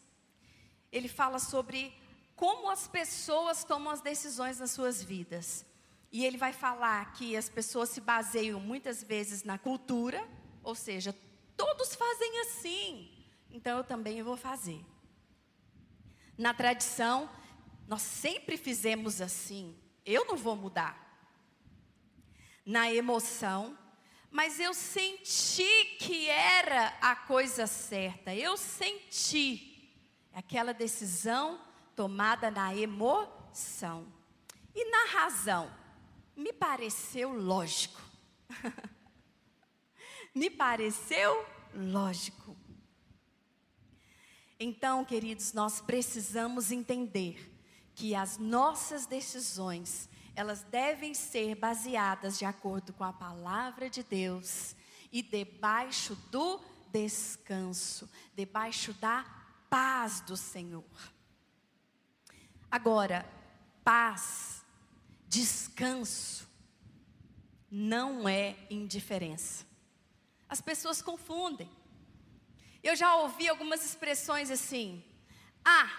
Ele 0.92 1.08
fala 1.08 1.40
sobre 1.40 1.92
como 2.36 2.70
as 2.70 2.88
pessoas 2.88 3.64
tomam 3.64 3.92
as 3.92 4.00
decisões 4.02 4.60
nas 4.60 4.70
suas 4.70 5.02
vidas. 5.02 5.66
E 6.12 6.24
ele 6.24 6.38
vai 6.38 6.54
falar 6.54 7.12
que 7.14 7.36
as 7.36 7.50
pessoas 7.50 7.90
se 7.90 8.00
baseiam 8.00 8.60
muitas 8.60 9.04
vezes 9.04 9.44
na 9.44 9.58
cultura, 9.58 10.24
ou 10.62 10.76
seja, 10.76 11.16
todos 11.58 11.96
fazem 11.96 12.42
assim, 12.42 13.12
então 13.50 13.80
eu 13.80 13.84
também 13.84 14.22
vou 14.22 14.38
fazer. 14.38 14.86
Na 16.38 16.54
tradição, 16.54 17.28
nós 17.88 18.04
sempre 18.04 18.56
fizemos 18.56 19.20
assim. 19.20 19.76
Eu 20.06 20.26
não 20.26 20.36
vou 20.36 20.56
mudar. 20.56 21.02
Na 22.66 22.92
emoção, 22.92 23.78
mas 24.32 24.60
eu 24.60 24.74
senti 24.74 25.98
que 26.00 26.28
era 26.30 26.88
a 27.02 27.16
coisa 27.16 27.68
certa. 27.68 28.34
Eu 28.34 28.58
senti 28.58 29.94
aquela 30.34 30.74
decisão 30.74 31.62
tomada 31.96 32.50
na 32.50 32.76
emoção. 32.76 34.12
E 34.74 34.90
na 34.90 35.06
razão, 35.06 35.72
me 36.36 36.52
pareceu 36.52 37.32
lógico. 37.32 38.02
me 40.34 40.50
pareceu 40.50 41.46
lógico. 41.76 42.58
Então, 44.60 45.06
queridos, 45.06 45.54
nós 45.54 45.80
precisamos 45.80 46.72
entender 46.72 47.53
que 47.96 48.16
as 48.16 48.38
nossas 48.38 49.06
decisões, 49.06 50.10
elas 50.36 50.64
devem 50.64 51.14
ser 51.14 51.56
baseadas 51.56 52.38
de 52.38 52.46
acordo 52.46 52.94
com 52.94 53.04
a 53.04 53.14
palavra 53.14 53.90
de 53.90 54.04
Deus 54.04 54.76
e 55.12 55.22
debaixo 55.22 56.16
do 56.32 56.60
descanso, 56.92 58.10
debaixo 58.36 58.94
da 58.94 59.24
paz 59.70 60.22
do 60.22 60.36
Senhor. 60.36 60.84
Agora, 62.70 63.26
paz, 63.84 64.66
descanso, 65.28 66.48
não 67.70 68.28
é 68.28 68.56
indiferença. 68.70 69.66
As 70.50 70.62
pessoas 70.62 71.02
confundem. 71.02 71.70
Eu 72.84 72.96
já 72.96 73.16
ouvi 73.16 73.48
algumas 73.48 73.84
expressões 73.84 74.52
assim: 74.52 75.04
ah, 75.66 75.90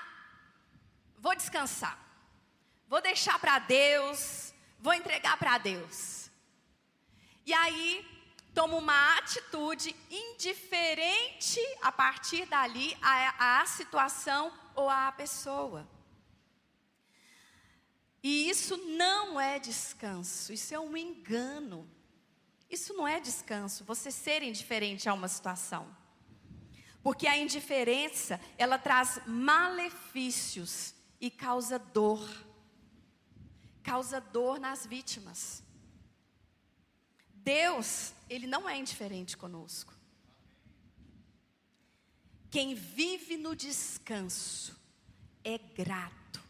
vou 1.24 1.34
descansar, 1.34 1.98
vou 2.86 3.00
deixar 3.00 3.38
para 3.38 3.58
Deus, 3.58 4.52
vou 4.78 4.92
entregar 4.92 5.38
para 5.38 5.56
Deus. 5.56 6.30
E 7.46 7.54
aí, 7.54 8.06
tomo 8.52 8.76
uma 8.76 9.16
atitude 9.16 9.96
indiferente 10.10 11.60
a 11.80 11.90
partir 11.90 12.44
dali 12.44 12.94
à, 13.00 13.62
à 13.62 13.66
situação 13.66 14.52
ou 14.74 14.90
à 14.90 15.10
pessoa. 15.12 15.88
E 18.22 18.50
isso 18.50 18.76
não 18.76 19.40
é 19.40 19.58
descanso, 19.58 20.52
isso 20.52 20.74
é 20.74 20.78
um 20.78 20.94
engano. 20.94 21.90
Isso 22.68 22.92
não 22.92 23.08
é 23.08 23.18
descanso, 23.18 23.82
você 23.84 24.10
ser 24.10 24.42
indiferente 24.42 25.08
a 25.08 25.14
uma 25.14 25.28
situação. 25.28 25.86
Porque 27.02 27.26
a 27.26 27.36
indiferença, 27.36 28.38
ela 28.58 28.78
traz 28.78 29.20
malefícios 29.26 30.94
e 31.24 31.30
causa 31.30 31.78
dor. 31.78 32.20
Causa 33.82 34.20
dor 34.20 34.60
nas 34.60 34.84
vítimas. 34.84 35.62
Deus, 37.32 38.12
Ele 38.28 38.46
não 38.46 38.68
é 38.68 38.76
indiferente 38.76 39.34
conosco. 39.34 39.94
Quem 42.50 42.74
vive 42.74 43.38
no 43.38 43.56
descanso 43.56 44.78
é 45.42 45.56
grato 45.56 46.42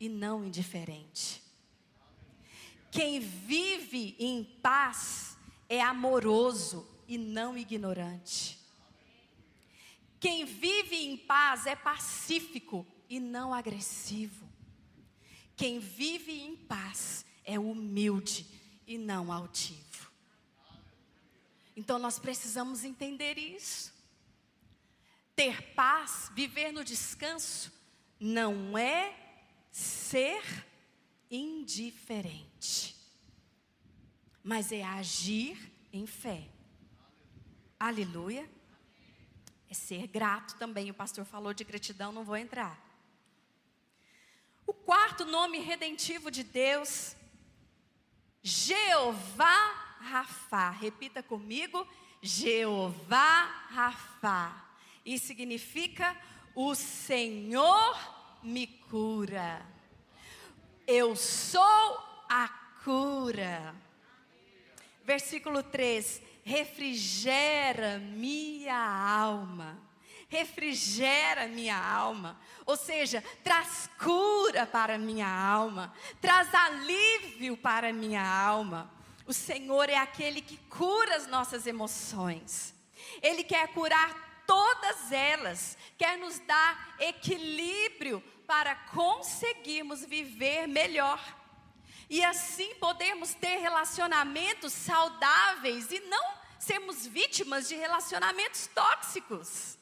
e 0.00 0.08
não 0.08 0.46
indiferente. 0.46 1.42
Quem 2.90 3.20
vive 3.20 4.16
em 4.18 4.44
paz 4.44 5.36
é 5.68 5.82
amoroso 5.82 6.88
e 7.06 7.18
não 7.18 7.54
ignorante. 7.54 8.58
Quem 10.18 10.46
vive 10.46 10.96
em 10.96 11.18
paz 11.18 11.66
é 11.66 11.76
pacífico 11.76 12.86
e 13.12 13.20
não 13.20 13.52
agressivo. 13.52 14.48
Quem 15.54 15.78
vive 15.78 16.32
em 16.32 16.56
paz 16.56 17.26
é 17.44 17.58
humilde 17.58 18.46
e 18.86 18.96
não 18.96 19.30
altivo. 19.30 20.10
Então 21.76 21.98
nós 21.98 22.18
precisamos 22.18 22.84
entender 22.84 23.36
isso. 23.36 23.92
Ter 25.36 25.74
paz, 25.74 26.32
viver 26.34 26.72
no 26.72 26.82
descanso, 26.82 27.70
não 28.18 28.78
é 28.78 29.14
ser 29.70 30.42
indiferente, 31.30 32.96
mas 34.42 34.72
é 34.72 34.82
agir 34.82 35.70
em 35.92 36.06
fé. 36.06 36.48
Aleluia. 37.78 38.50
É 39.68 39.74
ser 39.74 40.06
grato 40.06 40.56
também. 40.56 40.90
O 40.90 40.94
pastor 40.94 41.26
falou 41.26 41.52
de 41.52 41.62
gratidão, 41.62 42.10
não 42.10 42.24
vou 42.24 42.38
entrar. 42.38 42.81
O 44.66 44.72
quarto 44.72 45.24
nome 45.24 45.58
redentivo 45.58 46.30
de 46.30 46.42
Deus, 46.42 47.16
Jeová 48.42 49.96
Rafá. 50.00 50.70
Repita 50.70 51.22
comigo, 51.22 51.86
Jeová 52.20 53.66
Rafá. 53.70 54.64
E 55.04 55.18
significa 55.18 56.16
o 56.54 56.74
Senhor 56.74 57.98
me 58.42 58.66
cura. 58.66 59.64
Eu 60.86 61.16
sou 61.16 61.98
a 62.28 62.48
cura. 62.84 63.74
Versículo 65.04 65.62
3: 65.62 66.22
refrigera 66.44 67.98
minha 67.98 68.76
alma 68.76 69.91
refrigera 70.32 71.46
minha 71.46 71.76
alma, 71.76 72.40
ou 72.64 72.74
seja, 72.74 73.22
traz 73.44 73.90
cura 74.02 74.66
para 74.66 74.96
minha 74.96 75.28
alma, 75.28 75.92
traz 76.22 76.54
alívio 76.54 77.54
para 77.54 77.92
minha 77.92 78.26
alma. 78.26 78.90
O 79.26 79.32
Senhor 79.34 79.90
é 79.90 79.96
aquele 79.96 80.40
que 80.40 80.56
cura 80.56 81.16
as 81.16 81.26
nossas 81.26 81.66
emoções, 81.66 82.74
Ele 83.20 83.44
quer 83.44 83.68
curar 83.68 84.42
todas 84.46 85.12
elas, 85.12 85.76
quer 85.98 86.16
nos 86.16 86.38
dar 86.38 86.96
equilíbrio 86.98 88.22
para 88.46 88.74
conseguirmos 88.74 90.02
viver 90.02 90.66
melhor. 90.66 91.20
E 92.08 92.24
assim 92.24 92.74
podermos 92.76 93.34
ter 93.34 93.56
relacionamentos 93.58 94.72
saudáveis 94.72 95.90
e 95.90 96.00
não 96.00 96.34
sermos 96.58 97.06
vítimas 97.06 97.68
de 97.68 97.74
relacionamentos 97.74 98.66
tóxicos. 98.74 99.81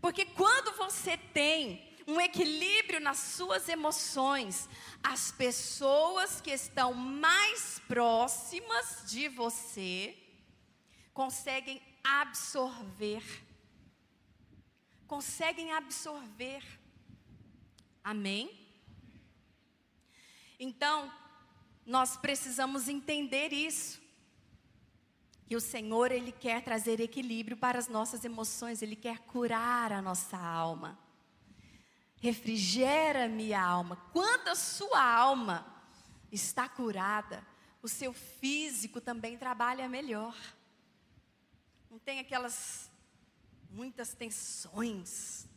Porque 0.00 0.24
quando 0.24 0.76
você 0.76 1.16
tem 1.16 1.90
um 2.06 2.20
equilíbrio 2.20 3.00
nas 3.00 3.18
suas 3.18 3.68
emoções, 3.68 4.68
as 5.02 5.30
pessoas 5.30 6.40
que 6.40 6.50
estão 6.50 6.92
mais 6.92 7.80
próximas 7.86 9.04
de 9.06 9.28
você 9.28 10.16
conseguem 11.12 11.80
absorver. 12.02 13.22
Conseguem 15.06 15.72
absorver. 15.72 16.64
Amém? 18.02 18.58
Então, 20.58 21.12
nós 21.84 22.16
precisamos 22.16 22.88
entender 22.88 23.52
isso. 23.52 23.99
Que 25.50 25.56
o 25.56 25.60
Senhor, 25.60 26.12
Ele 26.12 26.30
quer 26.30 26.62
trazer 26.62 27.00
equilíbrio 27.00 27.56
para 27.56 27.76
as 27.76 27.88
nossas 27.88 28.24
emoções, 28.24 28.82
Ele 28.82 28.94
quer 28.94 29.18
curar 29.18 29.90
a 29.90 30.00
nossa 30.00 30.36
alma. 30.36 30.96
Refrigera 32.20 33.26
minha 33.26 33.60
alma. 33.60 33.96
Quando 34.12 34.46
a 34.46 34.54
sua 34.54 35.02
alma 35.02 35.66
está 36.30 36.68
curada, 36.68 37.44
o 37.82 37.88
seu 37.88 38.12
físico 38.12 39.00
também 39.00 39.36
trabalha 39.36 39.88
melhor. 39.88 40.36
Não 41.90 41.98
tem 41.98 42.20
aquelas 42.20 42.88
muitas 43.68 44.14
tensões, 44.14 45.48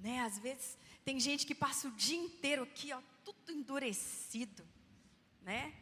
né? 0.00 0.18
Às 0.22 0.36
vezes 0.40 0.76
tem 1.04 1.20
gente 1.20 1.46
que 1.46 1.54
passa 1.54 1.86
o 1.86 1.92
dia 1.92 2.18
inteiro 2.18 2.64
aqui, 2.64 2.92
ó, 2.92 3.00
tudo 3.24 3.52
endurecido, 3.52 4.66
né? 5.42 5.72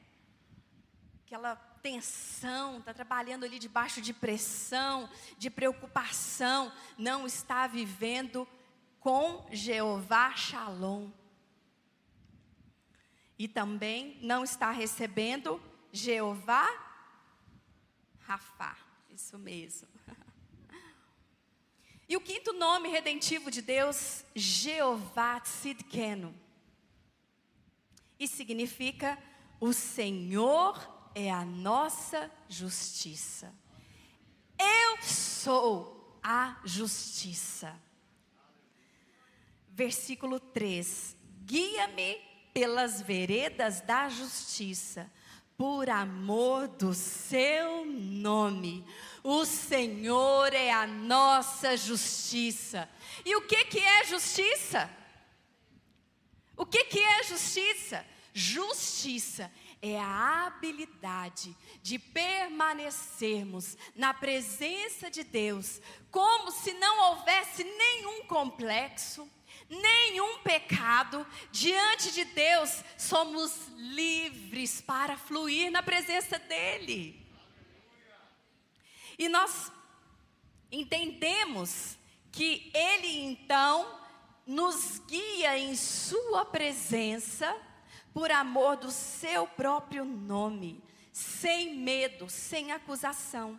Aquela 1.24 1.69
tensão, 1.82 2.78
está 2.78 2.92
trabalhando 2.92 3.44
ali 3.44 3.58
debaixo 3.58 4.00
de 4.00 4.12
pressão, 4.12 5.08
de 5.38 5.50
preocupação, 5.50 6.72
não 6.96 7.26
está 7.26 7.66
vivendo 7.66 8.46
com 8.98 9.46
Jeová 9.50 10.34
Shalom. 10.36 11.10
E 13.38 13.48
também 13.48 14.18
não 14.20 14.44
está 14.44 14.70
recebendo 14.70 15.60
Jeová 15.92 16.68
Rafá. 18.20 18.76
Isso 19.10 19.38
mesmo. 19.38 19.88
E 22.08 22.16
o 22.16 22.20
quinto 22.20 22.52
nome 22.52 22.88
redentivo 22.88 23.52
de 23.52 23.62
Deus, 23.62 24.24
Jeová 24.34 25.38
Tzidkenu. 25.38 26.34
E 28.18 28.26
significa 28.26 29.16
o 29.60 29.72
Senhor 29.72 30.99
é 31.14 31.30
a 31.30 31.44
nossa 31.44 32.30
justiça. 32.48 33.52
Eu 34.58 35.02
sou 35.02 36.18
a 36.22 36.56
justiça. 36.64 37.74
Versículo 39.68 40.38
3: 40.38 41.16
Guia-me 41.44 42.18
pelas 42.52 43.00
veredas 43.00 43.80
da 43.80 44.08
justiça, 44.08 45.10
por 45.56 45.88
amor 45.88 46.68
do 46.68 46.92
seu 46.94 47.84
nome. 47.86 48.84
O 49.22 49.44
Senhor 49.44 50.52
é 50.52 50.70
a 50.70 50.86
nossa 50.86 51.76
justiça. 51.76 52.88
E 53.24 53.36
o 53.36 53.42
que, 53.42 53.64
que 53.64 53.78
é 53.78 54.04
justiça? 54.04 54.90
O 56.56 56.66
que, 56.66 56.84
que 56.84 56.98
é 56.98 57.22
justiça? 57.24 58.04
Justiça 58.32 59.50
é 59.82 59.98
a 59.98 60.46
habilidade 60.46 61.56
de 61.82 61.98
permanecermos 61.98 63.78
na 63.94 64.12
presença 64.12 65.10
de 65.10 65.24
Deus, 65.24 65.80
como 66.10 66.50
se 66.50 66.74
não 66.74 67.10
houvesse 67.10 67.64
nenhum 67.64 68.24
complexo, 68.24 69.28
nenhum 69.68 70.38
pecado, 70.40 71.26
diante 71.50 72.12
de 72.12 72.24
Deus, 72.24 72.84
somos 72.98 73.68
livres 73.76 74.82
para 74.82 75.16
fluir 75.16 75.70
na 75.70 75.82
presença 75.82 76.38
dEle. 76.38 77.26
E 79.18 79.28
nós 79.28 79.72
entendemos 80.70 81.96
que 82.30 82.70
Ele 82.74 83.22
então 83.22 83.98
nos 84.46 84.98
guia 85.06 85.58
em 85.58 85.74
Sua 85.74 86.44
presença 86.44 87.56
por 88.12 88.30
amor 88.30 88.76
do 88.76 88.90
seu 88.90 89.46
próprio 89.46 90.04
nome, 90.04 90.82
sem 91.12 91.76
medo, 91.76 92.28
sem 92.28 92.72
acusação. 92.72 93.58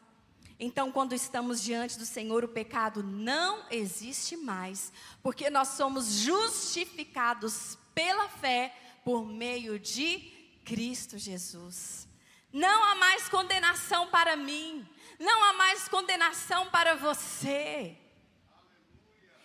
Então, 0.60 0.92
quando 0.92 1.14
estamos 1.14 1.62
diante 1.64 1.98
do 1.98 2.06
Senhor, 2.06 2.44
o 2.44 2.48
pecado 2.48 3.02
não 3.02 3.66
existe 3.72 4.38
mais, 4.38 4.94
porque 5.24 5.50
nós 5.50 5.70
somos 5.70 6.12
justificados 6.14 7.78
pela 7.96 8.30
fé 8.30 8.76
por 9.04 9.26
meio 9.26 9.80
de 9.80 10.32
Cristo 10.64 11.18
Jesus. 11.18 12.08
Não 12.54 12.84
há 12.84 12.96
mais 12.96 13.28
condenação 13.28 14.08
para 14.10 14.36
mim, 14.36 14.88
não 15.20 15.44
há 15.46 15.54
mais 15.54 15.88
condenação 15.88 16.70
para 16.70 16.96
você. 16.96 17.98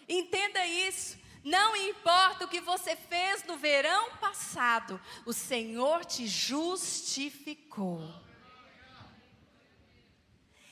Entenda 0.09 0.66
isso. 0.66 1.19
Não 1.47 1.77
importa 1.77 2.45
o 2.45 2.49
que 2.49 2.61
você 2.61 2.97
fez 2.97 3.45
no 3.45 3.57
verão 3.57 4.11
passado, 4.17 5.01
o 5.25 5.33
Senhor 5.33 6.05
te 6.05 6.27
justificou. 6.27 8.03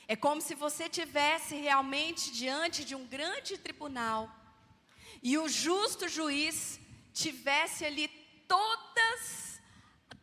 É 0.05 0.17
como 0.17 0.41
se 0.41 0.53
você 0.53 0.89
tivesse 0.89 1.55
realmente 1.55 2.29
diante 2.29 2.83
de 2.83 2.93
um 2.93 3.07
grande 3.07 3.57
tribunal 3.57 4.29
e 5.23 5.37
o 5.37 5.47
justo 5.47 6.09
juiz 6.09 6.77
tivesse 7.13 7.85
ali 7.85 8.09
todas 8.45 9.61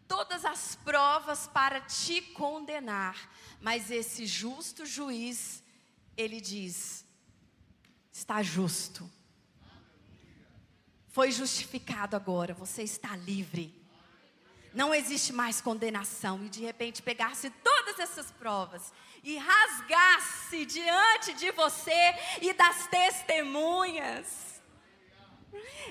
todas 0.07 0.45
as 0.45 0.77
provas 0.77 1.47
para 1.47 1.81
te 1.81 2.21
condenar, 2.21 3.17
mas 3.59 3.91
esse 3.91 4.27
justo 4.27 4.85
juiz 4.85 5.63
ele 6.15 6.43
diz: 6.43 7.07
está 8.13 8.43
justo 8.43 9.11
foi 11.13 11.31
justificado 11.31 12.17
agora, 12.17 12.55
você 12.55 12.83
está 12.83 13.15
livre. 13.15 13.73
Não 14.73 14.95
existe 14.95 15.31
mais 15.31 15.61
condenação. 15.61 16.43
E 16.43 16.49
de 16.49 16.63
repente 16.63 17.03
pegasse 17.03 17.51
todas 17.63 17.99
essas 17.99 18.31
provas 18.31 18.93
e 19.23 19.37
rasgasse 19.37 20.65
diante 20.65 21.35
de 21.35 21.51
você 21.53 22.15
e 22.41 22.55
das 22.55 22.87
testemunhas. 22.87 24.63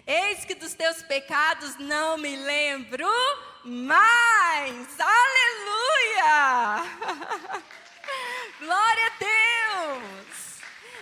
Eis 0.08 0.44
que 0.44 0.56
dos 0.56 0.74
teus 0.74 1.04
pecados 1.04 1.78
não 1.78 2.18
me 2.18 2.36
lembro 2.36 3.08
mais. 3.64 4.88
Aleluia! 5.00 6.84
Glória 8.60 9.06
a 9.06 9.12
Deus! 9.20 10.62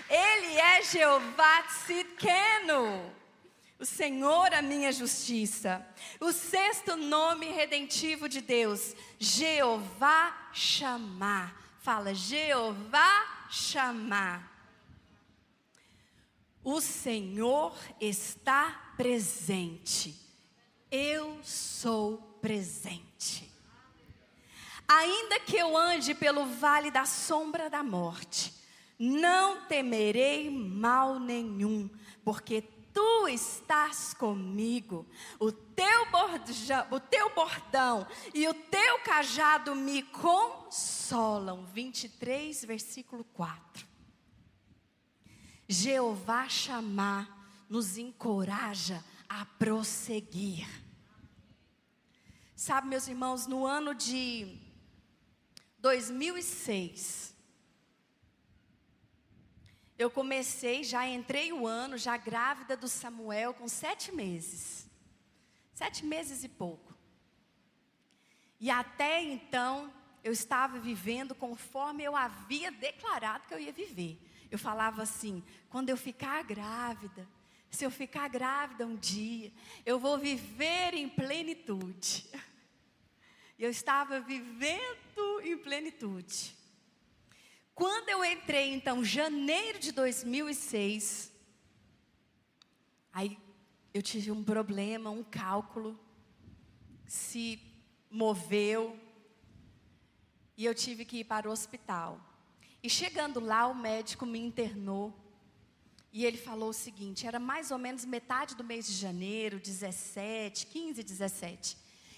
Ele 0.10 0.58
é 0.58 0.84
Jeová 0.84 1.63
Tzidkenu. 1.63 3.18
O 3.80 3.86
Senhor 3.86 4.54
a 4.54 4.62
minha 4.62 4.92
justiça. 4.92 5.86
O 6.20 6.34
sexto 6.34 6.98
nome 6.98 7.46
redentivo 7.48 8.28
de 8.28 8.42
Deus, 8.42 8.94
Jeová 9.18 10.50
chamar. 10.52 11.78
Fala, 11.80 12.13
Jeová 12.13 13.48
chamar. 13.50 14.50
O 16.62 16.82
Senhor 16.82 17.74
está 18.02 18.94
presente. 18.98 20.13
Eu 20.92 21.39
sou 21.42 22.18
presente. 22.42 23.50
Ainda 24.86 25.39
que 25.39 25.56
eu 25.56 25.78
ande 25.78 26.13
pelo 26.13 26.46
vale 26.48 26.92
da 26.92 27.06
sombra 27.06 27.70
da 27.70 27.82
morte, 27.82 28.54
não 28.98 29.68
temerei 29.68 30.50
mal 30.50 31.18
nenhum, 31.18 31.89
porque 32.26 32.62
tu 32.93 33.28
estás 33.28 34.13
comigo, 34.13 35.06
o 35.39 35.52
teu, 35.52 36.12
bordão, 36.12 36.88
o 36.91 36.99
teu 36.99 37.34
bordão 37.34 38.08
e 38.34 38.47
o 38.47 38.54
teu 38.54 38.99
cajado 38.99 39.75
me 39.75 40.04
consolam. 40.04 41.65
23, 41.73 42.65
versículo 42.65 43.23
4. 43.23 43.88
Jeová 45.67 46.49
chamar 46.49 47.65
nos 47.69 47.97
encoraja 47.97 49.04
a 49.28 49.45
prosseguir. 49.45 50.67
Sabe, 52.56 52.88
meus 52.88 53.08
irmãos, 53.08 53.47
no 53.47 53.65
ano 53.65 53.93
de 53.93 54.60
2006, 55.78 57.34
eu 59.99 60.09
comecei, 60.09 60.81
já 60.81 61.05
entrei 61.05 61.51
o 61.51 61.67
ano, 61.67 61.97
já 61.97 62.15
grávida 62.15 62.77
do 62.77 62.88
Samuel, 62.88 63.53
com 63.53 63.67
sete 63.67 64.13
meses. 64.13 64.89
Sete 65.73 66.05
meses 66.05 66.41
e 66.41 66.47
pouco. 66.47 66.97
E 68.62 68.71
até 68.71 69.21
então, 69.21 69.93
eu 70.23 70.31
estava 70.31 70.79
vivendo 70.79 71.35
conforme 71.35 72.01
eu 72.01 72.15
havia 72.15 72.71
declarado 72.71 73.45
que 73.45 73.53
eu 73.53 73.59
ia 73.59 73.73
viver. 73.73 74.17
Eu 74.49 74.57
falava 74.57 75.01
assim: 75.03 75.43
quando 75.69 75.89
eu 75.89 75.97
ficar 75.97 76.45
grávida, 76.45 77.27
se 77.69 77.83
eu 77.85 77.91
ficar 77.91 78.29
grávida 78.29 78.88
um 78.88 78.95
dia, 78.95 79.51
eu 79.85 79.99
vou 79.99 80.17
viver 80.17 80.93
em 80.93 81.09
plenitude. 81.09 82.25
E 83.57 83.63
eu 83.65 83.69
estava 83.69 84.21
vivendo 84.21 85.41
em 85.43 85.57
plenitude. 85.57 86.57
Quando 87.80 88.10
eu 88.10 88.26
entrei, 88.26 88.74
então, 88.74 89.06
janeiro 89.06 89.80
de 89.80 89.94
2006, 89.94 91.32
aí 93.13 93.39
eu 93.94 94.02
tive 94.02 94.32
um 94.32 94.44
problema, 94.44 95.10
um 95.10 95.24
cálculo, 95.24 95.98
se 97.06 97.58
moveu, 98.12 99.00
e 100.58 100.65
eu 100.65 100.76
tive 100.76 101.06
que 101.06 101.20
ir 101.20 101.24
para 101.24 101.48
o 101.48 101.54
hospital. 101.54 102.20
E 102.84 102.89
chegando 102.89 103.39
lá, 103.39 103.65
o 103.68 103.74
médico 103.74 104.26
me 104.26 104.39
internou. 104.39 105.18
E 106.12 106.26
ele 106.26 106.36
falou 106.38 106.72
o 106.72 106.74
seguinte: 106.74 107.26
era 107.26 107.39
mais 107.39 107.72
ou 107.72 107.78
menos 107.78 108.04
metade 108.04 108.58
do 108.58 108.63
mês 108.72 108.88
de 108.88 108.94
janeiro, 108.94 109.58
17, 109.58 110.65
15, 110.65 111.02
17. 111.02 111.78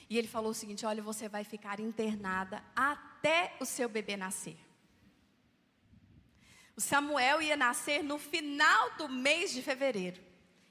E 0.09 0.17
ele 0.17 0.27
falou 0.27 0.49
o 0.49 0.55
seguinte: 0.55 0.87
olha, 0.87 1.03
você 1.03 1.29
vai 1.29 1.43
ficar 1.43 1.79
internada 1.79 2.63
até 2.75 3.55
o 3.59 3.65
seu 3.65 3.87
bebê 3.87 4.17
nascer. 4.17 4.70
Samuel 6.81 7.41
ia 7.41 7.55
nascer 7.55 8.03
no 8.03 8.17
final 8.17 8.95
do 8.97 9.07
mês 9.07 9.51
de 9.53 9.61
fevereiro. 9.61 10.21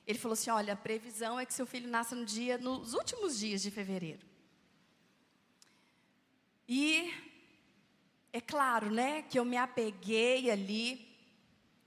Ele 0.06 0.18
falou 0.18 0.32
assim: 0.32 0.50
olha, 0.50 0.72
a 0.72 0.76
previsão 0.76 1.38
é 1.38 1.46
que 1.46 1.54
seu 1.54 1.66
filho 1.66 1.88
nasça 1.88 2.14
no 2.14 2.24
dia, 2.24 2.58
nos 2.58 2.94
últimos 2.94 3.38
dias 3.38 3.62
de 3.62 3.70
fevereiro. 3.70 4.26
E 6.68 7.12
é 8.32 8.40
claro, 8.40 8.90
né, 8.90 9.22
que 9.22 9.38
eu 9.38 9.44
me 9.44 9.56
apeguei 9.56 10.50
ali, 10.50 11.08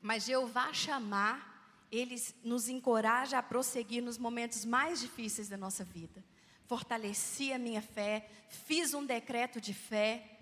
mas 0.01 0.25
Jeová 0.25 0.73
chamar, 0.73 1.87
ele 1.91 2.21
nos 2.43 2.67
encoraja 2.67 3.37
a 3.37 3.43
prosseguir 3.43 4.03
nos 4.03 4.17
momentos 4.17 4.65
mais 4.65 4.99
difíceis 4.99 5.47
da 5.47 5.55
nossa 5.55 5.83
vida. 5.83 6.23
Fortaleci 6.65 7.53
a 7.53 7.59
minha 7.59 7.81
fé, 7.81 8.29
fiz 8.49 8.93
um 8.93 9.05
decreto 9.05 9.61
de 9.61 9.73
fé. 9.73 10.39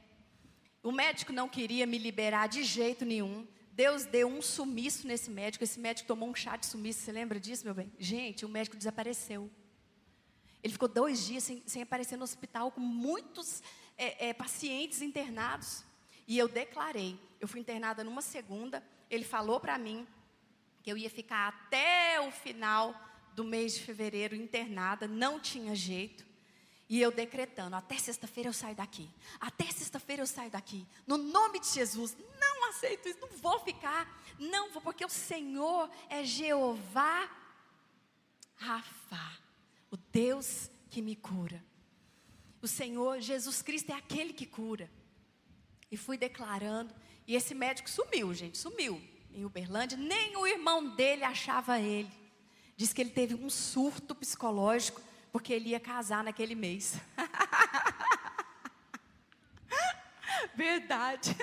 O 0.81 0.91
médico 0.91 1.31
não 1.31 1.47
queria 1.47 1.85
me 1.85 1.97
liberar 1.97 2.47
de 2.47 2.63
jeito 2.63 3.05
nenhum. 3.05 3.47
Deus 3.71 4.05
deu 4.05 4.27
um 4.27 4.41
sumiço 4.41 5.07
nesse 5.07 5.31
médico. 5.31 5.63
Esse 5.63 5.79
médico 5.79 6.07
tomou 6.07 6.29
um 6.29 6.35
chá 6.35 6.55
de 6.57 6.65
sumiço. 6.65 6.99
Você 7.01 7.11
lembra 7.11 7.39
disso, 7.39 7.65
meu 7.65 7.73
bem? 7.73 7.91
Gente, 7.97 8.45
o 8.45 8.49
médico 8.49 8.75
desapareceu. 8.75 9.49
Ele 10.63 10.73
ficou 10.73 10.87
dois 10.87 11.25
dias 11.25 11.43
sem, 11.43 11.63
sem 11.65 11.81
aparecer 11.81 12.17
no 12.17 12.23
hospital 12.23 12.71
com 12.71 12.81
muitos 12.81 13.63
é, 13.97 14.29
é, 14.29 14.33
pacientes 14.33 15.01
internados. 15.01 15.83
E 16.27 16.37
eu 16.37 16.47
declarei, 16.47 17.19
eu 17.39 17.47
fui 17.47 17.59
internada 17.59 18.03
numa 18.03 18.21
segunda, 18.21 18.83
ele 19.09 19.23
falou 19.23 19.59
para 19.59 19.77
mim 19.77 20.07
que 20.83 20.91
eu 20.91 20.97
ia 20.97 21.09
ficar 21.09 21.47
até 21.47 22.19
o 22.21 22.31
final 22.31 22.95
do 23.33 23.43
mês 23.43 23.73
de 23.73 23.81
fevereiro 23.81 24.35
internada, 24.35 25.07
não 25.07 25.39
tinha 25.39 25.75
jeito. 25.75 26.25
E 26.91 26.99
eu 26.99 27.09
decretando, 27.09 27.73
até 27.73 27.97
sexta-feira 27.97 28.49
eu 28.49 28.53
saio 28.53 28.75
daqui. 28.75 29.09
Até 29.39 29.63
sexta-feira 29.71 30.23
eu 30.23 30.27
saio 30.27 30.51
daqui. 30.51 30.85
No 31.07 31.17
nome 31.17 31.61
de 31.61 31.69
Jesus, 31.69 32.17
não 32.37 32.67
aceito 32.67 33.07
isso, 33.07 33.17
não 33.21 33.29
vou 33.29 33.61
ficar. 33.61 34.21
Não 34.37 34.73
vou, 34.73 34.81
porque 34.81 35.05
o 35.05 35.09
Senhor 35.09 35.89
é 36.09 36.25
Jeová 36.25 37.31
Rafa, 38.57 39.39
o 39.89 39.95
Deus 39.95 40.69
que 40.89 41.01
me 41.01 41.15
cura. 41.15 41.63
O 42.61 42.67
Senhor, 42.67 43.21
Jesus 43.21 43.61
Cristo, 43.61 43.93
é 43.93 43.95
aquele 43.95 44.33
que 44.33 44.45
cura. 44.45 44.91
E 45.89 45.95
fui 45.95 46.17
declarando. 46.17 46.93
E 47.25 47.37
esse 47.37 47.55
médico 47.55 47.89
sumiu, 47.89 48.33
gente, 48.33 48.57
sumiu 48.57 49.01
em 49.33 49.45
Uberlândia. 49.45 49.97
Nem 49.97 50.35
o 50.35 50.45
irmão 50.45 50.93
dele 50.93 51.23
achava 51.23 51.79
ele. 51.79 52.11
Diz 52.75 52.91
que 52.91 52.99
ele 52.99 53.11
teve 53.11 53.33
um 53.33 53.49
surto 53.49 54.13
psicológico 54.13 55.01
porque 55.31 55.53
ele 55.53 55.69
ia 55.69 55.79
casar 55.79 56.23
naquele 56.23 56.55
mês. 56.55 56.99
Verdade. 60.53 61.35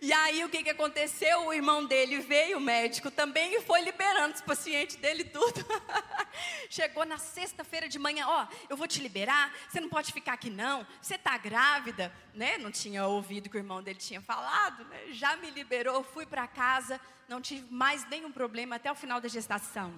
E 0.00 0.12
aí 0.12 0.44
o 0.44 0.48
que, 0.48 0.62
que 0.62 0.70
aconteceu? 0.70 1.46
O 1.46 1.52
irmão 1.52 1.84
dele 1.84 2.20
veio, 2.20 2.58
o 2.58 2.60
médico 2.60 3.10
também, 3.10 3.54
e 3.54 3.62
foi 3.62 3.80
liberando 3.80 4.34
os 4.34 4.40
pacientes 4.40 4.96
dele 4.96 5.24
tudo. 5.24 5.64
Chegou 6.68 7.06
na 7.06 7.16
sexta-feira 7.16 7.88
de 7.88 7.98
manhã, 7.98 8.26
ó, 8.28 8.44
oh, 8.44 8.54
eu 8.68 8.76
vou 8.76 8.86
te 8.86 9.00
liberar, 9.00 9.52
você 9.68 9.80
não 9.80 9.88
pode 9.88 10.12
ficar 10.12 10.34
aqui 10.34 10.50
não, 10.50 10.86
você 11.00 11.14
está 11.14 11.38
grávida, 11.38 12.12
né? 12.34 12.58
Não 12.58 12.70
tinha 12.70 13.06
ouvido 13.06 13.48
que 13.48 13.56
o 13.56 13.58
irmão 13.58 13.82
dele 13.82 13.98
tinha 13.98 14.20
falado, 14.20 14.84
né? 14.84 15.12
Já 15.12 15.36
me 15.36 15.50
liberou, 15.50 16.02
fui 16.02 16.26
para 16.26 16.46
casa, 16.46 17.00
não 17.28 17.40
tive 17.40 17.72
mais 17.72 18.06
nenhum 18.08 18.30
problema 18.30 18.76
até 18.76 18.92
o 18.92 18.94
final 18.94 19.20
da 19.20 19.28
gestação. 19.28 19.92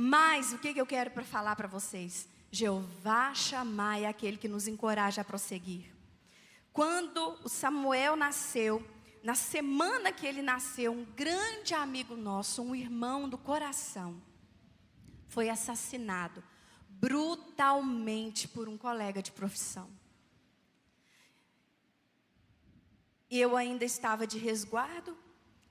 Mas 0.00 0.52
o 0.52 0.58
que, 0.58 0.72
que 0.72 0.80
eu 0.80 0.86
quero 0.86 1.10
para 1.10 1.24
falar 1.24 1.56
para 1.56 1.66
vocês? 1.66 2.28
Jeová 2.52 3.34
chamai 3.34 4.04
é 4.04 4.08
aquele 4.08 4.36
que 4.36 4.46
nos 4.46 4.68
encoraja 4.68 5.22
a 5.22 5.24
prosseguir. 5.24 5.92
Quando 6.72 7.36
o 7.42 7.48
Samuel 7.48 8.14
nasceu, 8.14 8.88
na 9.24 9.34
semana 9.34 10.12
que 10.12 10.24
ele 10.24 10.40
nasceu, 10.40 10.92
um 10.92 11.04
grande 11.04 11.74
amigo 11.74 12.14
nosso, 12.14 12.62
um 12.62 12.76
irmão 12.76 13.28
do 13.28 13.36
coração, 13.36 14.22
foi 15.26 15.48
assassinado 15.48 16.44
brutalmente 16.88 18.46
por 18.46 18.68
um 18.68 18.78
colega 18.78 19.20
de 19.20 19.32
profissão. 19.32 19.90
Eu 23.28 23.56
ainda 23.56 23.84
estava 23.84 24.28
de 24.28 24.38
resguardo, 24.38 25.18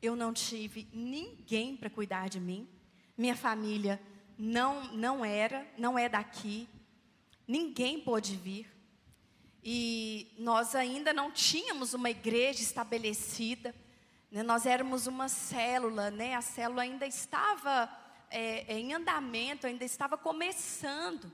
eu 0.02 0.18
não 0.18 0.34
tive 0.34 0.86
ninguém 0.92 1.78
para 1.78 1.90
cuidar 1.90 2.28
de 2.28 2.42
mim. 2.42 2.68
Minha 3.18 3.36
família 3.36 4.02
não 4.38 4.94
não 4.94 5.26
era, 5.26 5.68
não 5.78 5.98
é 5.98 6.08
daqui. 6.08 6.68
Ninguém 7.48 8.00
pôde 8.00 8.36
vir. 8.36 8.72
E 9.64 10.34
nós 10.38 10.76
ainda 10.76 11.12
não 11.12 11.32
tínhamos 11.32 11.94
uma 11.94 12.10
igreja 12.10 12.62
estabelecida. 12.62 13.76
Né? 14.32 14.44
Nós 14.44 14.66
éramos 14.66 15.08
uma 15.08 15.28
célula, 15.28 16.12
né? 16.12 16.36
A 16.36 16.42
célula 16.42 16.84
ainda 16.84 17.06
estava 17.06 17.90
é, 18.30 18.74
é, 18.74 18.80
em 18.80 18.94
andamento, 18.94 19.68
ainda 19.68 19.84
estava 19.84 20.18
começando. 20.18 21.32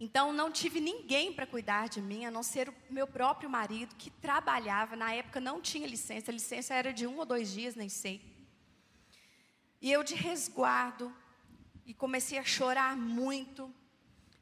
Então 0.00 0.32
não 0.32 0.50
tive 0.50 0.80
ninguém 0.80 1.32
para 1.32 1.46
cuidar 1.46 1.88
de 1.88 2.02
mim, 2.02 2.24
a 2.24 2.30
não 2.30 2.42
ser 2.42 2.68
o 2.68 2.74
meu 2.90 3.06
próprio 3.06 3.48
marido, 3.48 3.94
que 3.94 4.10
trabalhava, 4.10 4.96
na 4.96 5.12
época 5.12 5.40
não 5.40 5.60
tinha 5.60 5.86
licença, 5.86 6.30
a 6.30 6.34
licença 6.34 6.74
era 6.74 6.92
de 6.92 7.06
um 7.06 7.18
ou 7.18 7.24
dois 7.24 7.52
dias, 7.52 7.76
nem 7.76 7.88
sei. 7.88 8.20
E 9.80 9.92
eu 9.92 10.02
de 10.02 10.14
resguardo, 10.14 11.14
e 11.86 11.92
comecei 11.92 12.38
a 12.38 12.44
chorar 12.44 12.96
muito, 12.96 13.72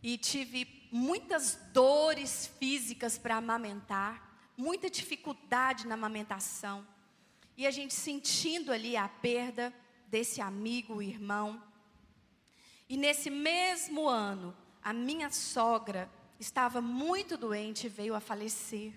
e 0.03 0.19
tive 0.19 0.89
muitas 0.91 1.55
dores 1.73 2.47
físicas 2.59 3.17
para 3.17 3.37
amamentar, 3.37 4.51
muita 4.57 4.91
dificuldade 4.91 5.87
na 5.87 5.95
amamentação. 5.95 6.87
E 7.57 7.67
a 7.67 7.71
gente 7.71 7.95
sentindo 7.95 8.73
ali 8.73 8.97
a 8.97 9.09
perda 9.09 9.73
desse 10.09 10.41
amigo, 10.41 11.01
irmão. 11.01 11.63
E 12.89 12.97
nesse 12.97 13.31
mesmo 13.31 14.09
ano, 14.09 14.55
a 14.83 14.93
minha 14.93 15.31
sogra 15.31 16.11
estava 16.39 16.81
muito 16.81 17.37
doente 17.37 17.87
e 17.87 17.91
veio 17.91 18.15
a 18.15 18.21
falecer. 18.21 18.93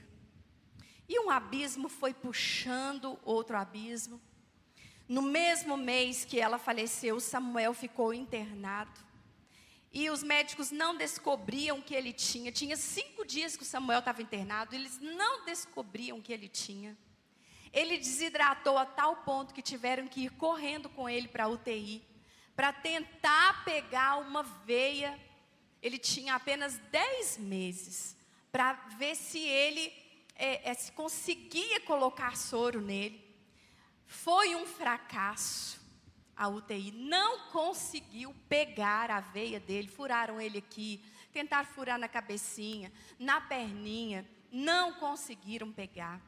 E 1.08 1.20
um 1.20 1.30
abismo 1.30 1.88
foi 1.88 2.14
puxando 2.14 3.18
outro 3.24 3.56
abismo. 3.56 4.20
No 5.08 5.22
mesmo 5.22 5.78
mês 5.78 6.26
que 6.26 6.40
ela 6.40 6.58
faleceu, 6.58 7.20
Samuel 7.20 7.74
ficou 7.74 8.14
internado. 8.14 9.06
E 9.94 10.10
os 10.10 10.24
médicos 10.24 10.72
não 10.72 10.98
descobriam 10.98 11.82
que 11.82 11.96
ele 11.96 12.12
tinha. 12.12 12.52
Tinha 12.52 12.76
cinco 12.76 13.24
dias 13.24 13.56
que 13.56 13.64
o 13.64 13.66
Samuel 13.66 14.00
estava 14.00 14.22
internado, 14.22 14.76
eles 14.76 15.00
não 15.00 15.46
descobriam 15.46 16.22
que 16.22 16.34
ele 16.34 16.50
tinha. 16.50 16.98
Ele 17.72 17.98
desidratou 17.98 18.78
a 18.78 18.86
tal 18.86 19.18
ponto 19.18 19.54
que 19.54 19.62
tiveram 19.62 20.08
que 20.08 20.26
ir 20.26 20.32
correndo 20.32 20.90
com 20.90 21.10
ele 21.10 21.28
para 21.28 21.46
a 21.46 21.48
UTI, 21.48 22.02
para 22.56 22.74
tentar 22.74 23.64
pegar 23.64 24.18
uma 24.18 24.44
veia. 24.44 25.20
Ele 25.82 25.98
tinha 25.98 26.36
apenas 26.36 26.78
10 26.92 27.38
meses, 27.38 28.18
para 28.52 28.74
ver 28.98 29.16
se 29.16 29.40
ele 29.40 29.94
é, 30.36 30.72
é, 30.72 30.74
se 30.74 30.92
conseguia 30.92 31.80
colocar 31.80 32.36
soro 32.36 32.82
nele. 32.82 33.25
Foi 34.08 34.56
um 34.56 34.66
fracasso 34.66 35.86
a 36.36 36.50
UTI, 36.50 36.92
não 36.92 37.50
conseguiu 37.50 38.36
pegar 38.50 39.10
a 39.10 39.22
veia 39.22 39.60
dele, 39.60 39.88
furaram 39.88 40.42
ele 40.42 40.58
aqui, 40.58 41.02
tentaram 41.32 41.68
furar 41.68 41.98
na 41.98 42.10
cabecinha, 42.10 42.92
na 43.18 43.40
perninha, 43.40 44.28
não 44.52 44.94
conseguiram 44.94 45.72
pegar. 45.72 46.22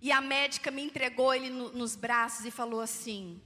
E 0.00 0.12
a 0.12 0.20
médica 0.20 0.70
me 0.70 0.82
entregou 0.82 1.32
ele 1.32 1.48
no, 1.48 1.72
nos 1.72 1.96
braços 1.96 2.44
e 2.44 2.50
falou 2.50 2.80
assim: 2.80 3.42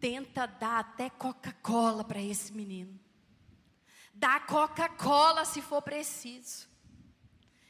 tenta 0.00 0.46
dar 0.46 0.80
até 0.80 1.08
Coca-Cola 1.08 2.02
para 2.02 2.20
esse 2.20 2.52
menino. 2.52 2.98
Dá 4.12 4.40
Coca-Cola 4.40 5.44
se 5.44 5.62
for 5.62 5.80
preciso. 5.80 6.68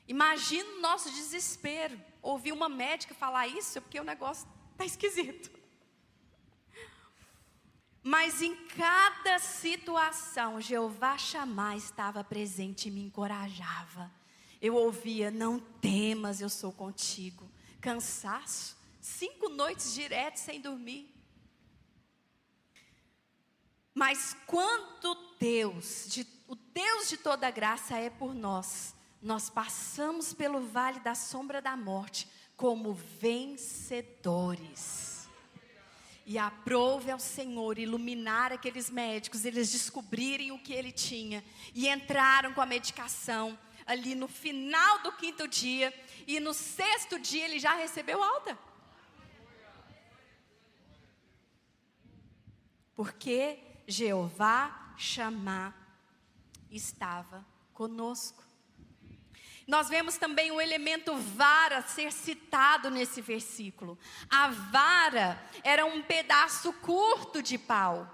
Imagina 0.08 0.68
o 0.70 0.80
nosso 0.80 1.10
desespero. 1.10 2.00
Ouvir 2.22 2.52
uma 2.52 2.68
médica 2.68 3.14
falar 3.14 3.46
isso 3.46 3.78
é 3.78 3.80
porque 3.80 3.98
o 3.98 4.04
negócio 4.04 4.48
está 4.72 4.84
esquisito. 4.84 5.50
Mas 8.02 8.40
em 8.40 8.54
cada 8.68 9.38
situação, 9.38 10.60
Jeová 10.60 11.18
Chamar 11.18 11.76
estava 11.76 12.24
presente 12.24 12.88
e 12.88 12.90
me 12.90 13.02
encorajava. 13.02 14.10
Eu 14.60 14.74
ouvia: 14.74 15.30
Não 15.30 15.58
temas, 15.58 16.40
eu 16.40 16.48
sou 16.48 16.72
contigo. 16.72 17.50
Cansaço, 17.80 18.76
cinco 19.00 19.48
noites 19.48 19.94
direto 19.94 20.36
sem 20.36 20.60
dormir. 20.60 21.14
Mas 23.94 24.36
quando 24.46 25.14
Deus, 25.38 26.06
de, 26.08 26.26
o 26.46 26.54
Deus 26.54 27.08
de 27.08 27.16
toda 27.16 27.50
graça 27.50 27.96
é 27.98 28.08
por 28.08 28.34
nós, 28.34 28.94
nós 29.22 29.50
passamos 29.50 30.32
pelo 30.32 30.60
vale 30.60 31.00
da 31.00 31.14
sombra 31.14 31.60
da 31.60 31.76
morte 31.76 32.26
como 32.56 32.94
vencedores. 32.94 35.28
E 36.24 36.38
aprove 36.38 37.10
ao 37.10 37.18
Senhor 37.18 37.78
iluminar 37.78 38.50
aqueles 38.52 38.88
médicos, 38.88 39.44
eles 39.44 39.72
descobrirem 39.72 40.52
o 40.52 40.58
que 40.58 40.72
ele 40.72 40.92
tinha 40.92 41.44
e 41.74 41.88
entraram 41.88 42.54
com 42.54 42.60
a 42.60 42.66
medicação 42.66 43.58
ali 43.86 44.14
no 44.14 44.28
final 44.28 45.02
do 45.02 45.10
quinto 45.12 45.48
dia 45.48 45.92
e 46.26 46.38
no 46.38 46.52
sexto 46.54 47.18
dia 47.18 47.44
ele 47.44 47.58
já 47.58 47.74
recebeu 47.74 48.22
alta. 48.22 48.56
Porque 52.94 53.58
Jeová 53.88 54.94
chamar 54.96 55.74
estava 56.70 57.44
conosco. 57.72 58.49
Nós 59.70 59.88
vemos 59.88 60.16
também 60.16 60.50
o 60.50 60.60
elemento 60.60 61.16
vara 61.16 61.80
ser 61.82 62.10
citado 62.10 62.90
nesse 62.90 63.22
versículo. 63.22 63.96
A 64.28 64.48
vara 64.48 65.40
era 65.62 65.86
um 65.86 66.02
pedaço 66.02 66.72
curto 66.72 67.40
de 67.40 67.56
pau 67.56 68.04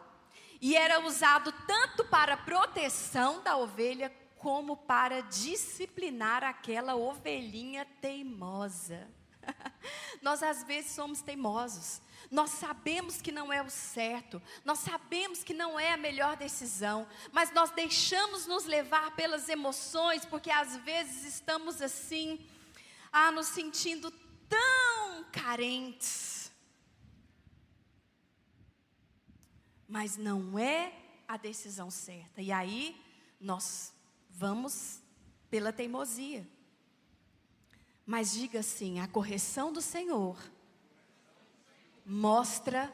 e 0.61 0.77
era 0.77 1.01
usado 1.01 1.51
tanto 1.67 2.05
para 2.05 2.37
proteção 2.37 3.43
da 3.43 3.57
ovelha 3.57 4.13
como 4.37 4.77
para 4.77 5.23
disciplinar 5.23 6.45
aquela 6.45 6.95
ovelhinha 6.95 7.87
teimosa. 8.03 9.09
Nós 10.21 10.43
às 10.43 10.63
vezes 10.63 10.91
somos 10.91 11.23
teimosos. 11.23 12.03
Nós 12.31 12.51
sabemos 12.51 13.21
que 13.23 13.31
não 13.31 13.53
é 13.53 13.63
o 13.63 13.71
certo, 13.71 14.43
nós 14.65 14.81
sabemos 14.81 15.45
que 15.45 15.55
não 15.55 15.79
é 15.79 15.93
a 15.93 15.97
melhor 15.97 16.37
decisão, 16.37 17.07
mas 17.33 17.53
nós 17.53 17.71
deixamos 17.71 18.47
nos 18.47 18.65
levar 18.65 19.15
pelas 19.15 19.49
emoções, 19.49 20.25
porque 20.25 20.51
às 20.51 20.77
vezes 20.79 21.25
estamos 21.25 21.81
assim, 21.81 22.45
ah, 23.13 23.31
nos 23.31 23.47
sentindo 23.47 24.11
tão 24.49 25.25
carentes. 25.33 26.51
Mas 29.89 30.17
não 30.17 30.59
é 30.59 30.93
a 31.29 31.37
decisão 31.37 31.91
certa. 31.91 32.43
E 32.43 32.51
aí 32.51 33.01
nós 33.41 33.93
vamos 34.31 35.01
pela 35.49 35.73
teimosia. 35.73 36.47
Mas 38.05 38.33
diga 38.33 38.61
assim: 38.61 39.01
a 39.01 39.09
correção 39.09 39.73
do 39.73 39.81
Senhor 39.81 40.39
mostra 42.07 42.91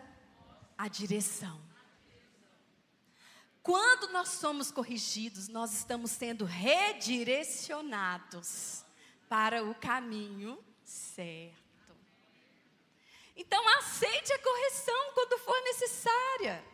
a 0.76 0.88
direção. 0.88 1.62
Quando 3.62 4.10
nós 4.10 4.30
somos 4.30 4.72
corrigidos, 4.72 5.48
nós 5.48 5.74
estamos 5.74 6.10
sendo 6.10 6.44
redirecionados 6.44 8.84
para 9.28 9.62
o 9.62 9.72
caminho 9.74 10.58
certo. 10.82 11.62
Então, 13.36 13.68
aceite 13.78 14.32
a 14.32 14.38
correção 14.38 15.12
quando 15.14 15.38
for 15.38 15.62
necessária. 15.62 16.64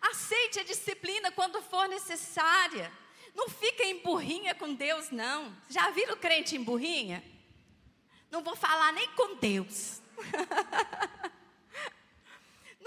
Aceite 0.00 0.60
a 0.60 0.64
disciplina 0.64 1.30
quando 1.30 1.60
for 1.62 1.86
necessária. 1.88 2.90
Não 3.34 3.48
fica 3.48 3.84
em 3.84 4.00
burrinha 4.00 4.54
com 4.54 4.74
Deus, 4.74 5.10
não. 5.10 5.54
Já 5.68 5.90
viram 5.90 6.16
crente 6.16 6.56
em 6.56 6.62
burrinha? 6.62 7.22
Não 8.30 8.42
vou 8.42 8.56
falar 8.56 8.92
nem 8.92 9.08
com 9.14 9.36
Deus. 9.36 10.00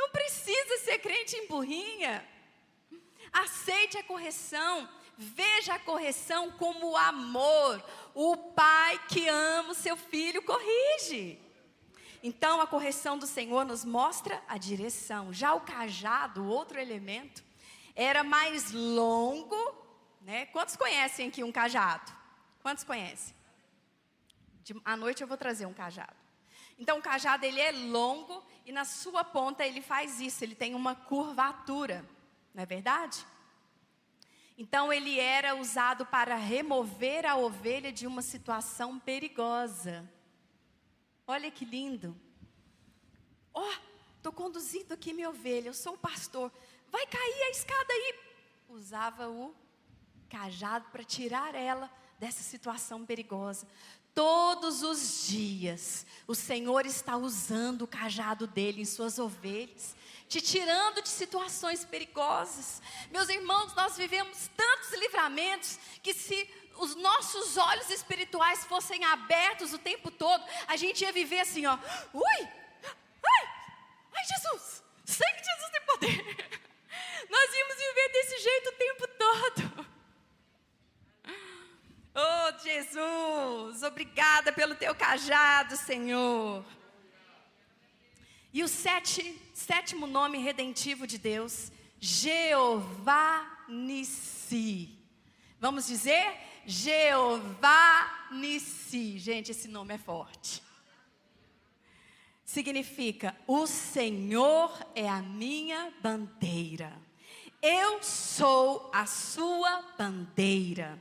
Não 0.02 0.10
precisa 0.10 0.80
ser 0.80 0.97
crente 0.97 1.36
em 1.36 1.47
burrinha. 1.47 2.28
Aceite 3.32 3.99
a 3.99 4.04
correção. 4.04 4.89
Veja 5.16 5.76
a 5.76 5.80
correção 5.80 6.49
como 6.54 6.97
amor. 6.97 7.84
O 8.16 8.36
pai 8.36 8.99
que 9.08 9.30
ama 9.30 9.74
o 9.74 9.76
seu 9.76 9.95
filho 9.95 10.41
corrige. 10.41 11.39
Então 12.24 12.60
a 12.60 12.66
correção 12.66 13.16
do 13.16 13.28
Senhor 13.28 13.64
nos 13.64 13.86
mostra 13.86 14.41
a 14.47 14.58
direção. 14.58 15.32
Já 15.32 15.54
o 15.54 15.62
cajado, 15.62 16.47
outro 16.47 16.80
elemento, 16.80 17.43
era 17.95 18.24
mais 18.24 18.72
longo, 18.72 19.62
né? 20.22 20.47
Quantos 20.47 20.76
conhecem 20.76 21.28
aqui 21.28 21.43
um 21.43 21.52
cajado? 21.52 22.12
Quantos 22.64 22.84
conhecem? 22.84 23.36
De, 24.64 24.76
à 24.84 24.95
noite 24.97 25.22
eu 25.22 25.28
vou 25.28 25.38
trazer 25.38 25.68
um 25.68 25.74
cajado. 25.74 26.21
Então 26.82 26.98
o 26.98 27.02
cajado 27.02 27.46
ele 27.46 27.62
é 27.62 27.72
longo 27.72 28.44
e 28.66 28.72
na 28.72 28.84
sua 28.86 29.24
ponta 29.24 29.64
ele 29.64 29.84
faz 29.84 30.20
isso, 30.20 30.44
ele 30.44 30.56
tem 30.56 30.74
uma 30.74 30.96
curvatura, 30.96 32.04
não 32.56 32.64
é 32.64 32.66
verdade? 32.66 33.24
Então 34.58 34.92
ele 34.92 35.20
era 35.20 35.56
usado 35.56 36.08
para 36.08 36.36
remover 36.36 37.24
a 37.24 37.36
ovelha 37.36 37.92
de 37.92 38.08
uma 38.08 38.24
situação 38.24 38.98
perigosa. 38.98 40.12
Olha 41.28 41.52
que 41.52 41.66
lindo. 41.66 42.20
Ó, 43.54 43.62
oh, 43.62 43.74
estou 44.18 44.34
conduzindo 44.34 44.92
aqui 44.92 45.14
minha 45.14 45.30
ovelha, 45.30 45.68
eu 45.68 45.76
sou 45.76 45.94
o 45.94 46.00
pastor. 46.00 46.52
Vai 46.90 47.06
cair 47.06 47.44
a 47.44 47.52
escada 47.52 47.94
aí. 47.94 48.16
Usava 48.70 49.30
o 49.30 49.54
cajado 50.28 50.90
para 50.90 51.04
tirar 51.04 51.54
ela 51.54 51.92
dessa 52.18 52.42
situação 52.42 53.06
perigosa. 53.06 53.68
Todos 54.14 54.84
os 54.84 55.28
dias, 55.28 56.05
o 56.28 56.36
Senhor 56.36 56.86
está 56.86 57.16
usando 57.16 57.84
o 57.84 57.88
cajado 57.88 58.45
dele 58.45 58.82
em 58.82 58.86
suas 58.86 59.18
ovelhas, 59.18 59.95
te 60.28 60.41
tirando 60.41 61.01
de 61.01 61.09
situações 61.09 61.86
perigosas. 61.86 62.82
Meus 63.09 63.30
irmãos, 63.30 63.74
nós 63.74 63.95
vivemos 63.95 64.49
tantos 64.55 64.91
livramentos 64.99 65.80
que 66.03 66.14
se 66.14 66.49
os 66.78 66.95
nossos 66.95 67.57
olhos 67.57 67.89
espirituais 67.89 68.66
fossem 68.66 69.03
abertos 69.05 69.74
o 69.74 69.78
tempo 69.78 70.09
todo, 70.12 70.43
a 70.68 70.76
gente 70.76 71.01
ia 71.01 71.12
viver 71.12 71.41
assim, 71.41 71.66
ó. 71.66 71.78
Ui! 72.14 72.47
Ai 74.14 74.26
Jesus! 74.26 74.84
Sei 75.05 75.28
que 75.30 75.43
Jesus 75.43 75.72
tem 75.72 75.82
poder. 75.86 76.51
Nós 77.30 77.53
íamos 77.53 77.76
viver 77.76 78.09
desse 78.12 78.39
jeito 78.39 78.70
o 78.70 78.74
tempo 78.74 79.07
todo. 79.07 79.91
Oh, 82.14 82.59
Jesus, 82.62 83.84
obrigada 84.02 84.52
pelo 84.52 84.74
teu 84.74 84.95
cajado, 84.95 85.78
Senhor. 85.78 86.66
E 88.52 88.64
o 88.64 88.68
sete, 88.68 89.39
sétimo 89.54 90.08
nome 90.08 90.39
redentivo 90.39 91.06
de 91.06 91.20
Deus, 91.20 91.72
Jeová 91.99 93.66
Nissi. 93.70 94.97
Vamos 95.60 95.86
dizer? 95.86 96.36
Jeová 96.66 98.28
Nissi. 98.32 99.20
Gente, 99.20 99.52
esse 99.52 99.68
nome 99.68 99.93
é 99.93 99.97
forte. 99.99 100.64
Significa: 102.43 103.38
O 103.45 103.68
Senhor 103.68 104.76
é 104.95 105.08
a 105.08 105.22
minha 105.22 105.93
bandeira. 106.02 106.91
Eu 107.62 108.02
sou 108.02 108.89
a 108.91 109.06
sua 109.06 109.84
bandeira. 109.95 110.99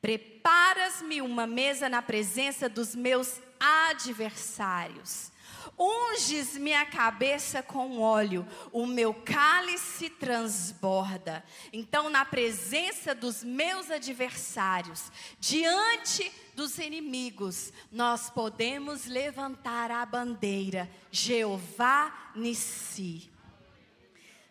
Preparas-me 0.00 1.20
uma 1.20 1.46
mesa 1.46 1.88
na 1.88 2.00
presença 2.00 2.68
dos 2.68 2.94
meus 2.94 3.40
adversários. 3.58 5.30
Unges 5.78 6.56
minha 6.56 6.84
cabeça 6.84 7.62
com 7.62 8.00
óleo, 8.00 8.46
o 8.72 8.86
meu 8.86 9.14
cálice 9.14 10.10
transborda. 10.10 11.44
Então, 11.72 12.10
na 12.10 12.24
presença 12.24 13.14
dos 13.14 13.42
meus 13.42 13.90
adversários, 13.90 15.10
diante 15.38 16.30
dos 16.54 16.78
inimigos, 16.78 17.72
nós 17.90 18.28
podemos 18.28 19.06
levantar 19.06 19.90
a 19.90 20.04
bandeira 20.04 20.90
Jeová 21.10 22.30
Nissi. 22.34 23.30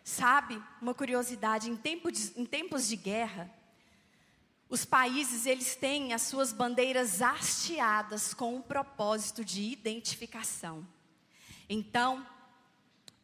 Sabe, 0.02 0.60
uma 0.82 0.94
curiosidade: 0.94 1.70
em, 1.70 1.76
tempo 1.76 2.10
de, 2.10 2.32
em 2.36 2.44
tempos 2.44 2.88
de 2.88 2.96
guerra, 2.96 3.48
os 4.70 4.84
países 4.84 5.46
eles 5.46 5.74
têm 5.74 6.12
as 6.12 6.22
suas 6.22 6.52
bandeiras 6.52 7.20
hasteadas 7.20 8.32
com 8.32 8.56
o 8.56 8.62
propósito 8.62 9.44
de 9.44 9.62
identificação. 9.62 10.86
Então, 11.68 12.24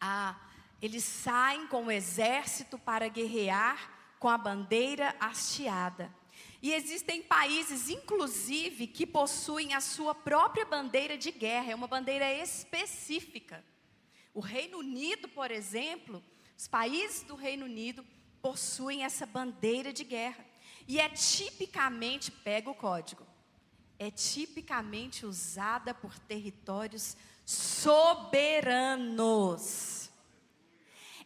a, 0.01 0.35
eles 0.83 1.05
saem 1.05 1.69
com 1.69 1.87
o 1.87 1.91
exército 1.91 2.77
para 2.79 3.07
guerrear 3.09 3.93
com 4.19 4.29
a 4.29 4.37
bandeira 4.37 5.15
hasteada. 5.21 6.13
E 6.61 6.73
existem 6.73 7.23
países, 7.23 7.89
inclusive, 7.89 8.87
que 8.87 9.07
possuem 9.07 9.75
a 9.75 9.81
sua 9.81 10.15
própria 10.15 10.65
bandeira 10.65 11.17
de 11.17 11.31
guerra, 11.31 11.71
é 11.71 11.75
uma 11.75 11.87
bandeira 11.87 12.33
específica. 12.33 13.65
O 14.35 14.41
Reino 14.41 14.79
Unido, 14.79 15.29
por 15.29 15.51
exemplo, 15.51 16.23
os 16.57 16.67
países 16.67 17.23
do 17.23 17.35
Reino 17.35 17.67
Unido 17.67 18.05
possuem 18.43 19.05
essa 19.05 19.27
bandeira 19.27 19.93
de 19.93 20.05
guerra. 20.05 20.46
E 20.89 21.01
é 21.01 21.09
tipicamente, 21.09 22.31
pega 22.31 22.71
o 22.71 22.75
código, 22.75 23.27
é 23.99 24.11
tipicamente 24.11 25.27
usada 25.27 25.93
por 25.93 26.19
territórios 26.19 27.17
soberanos. 27.45 28.37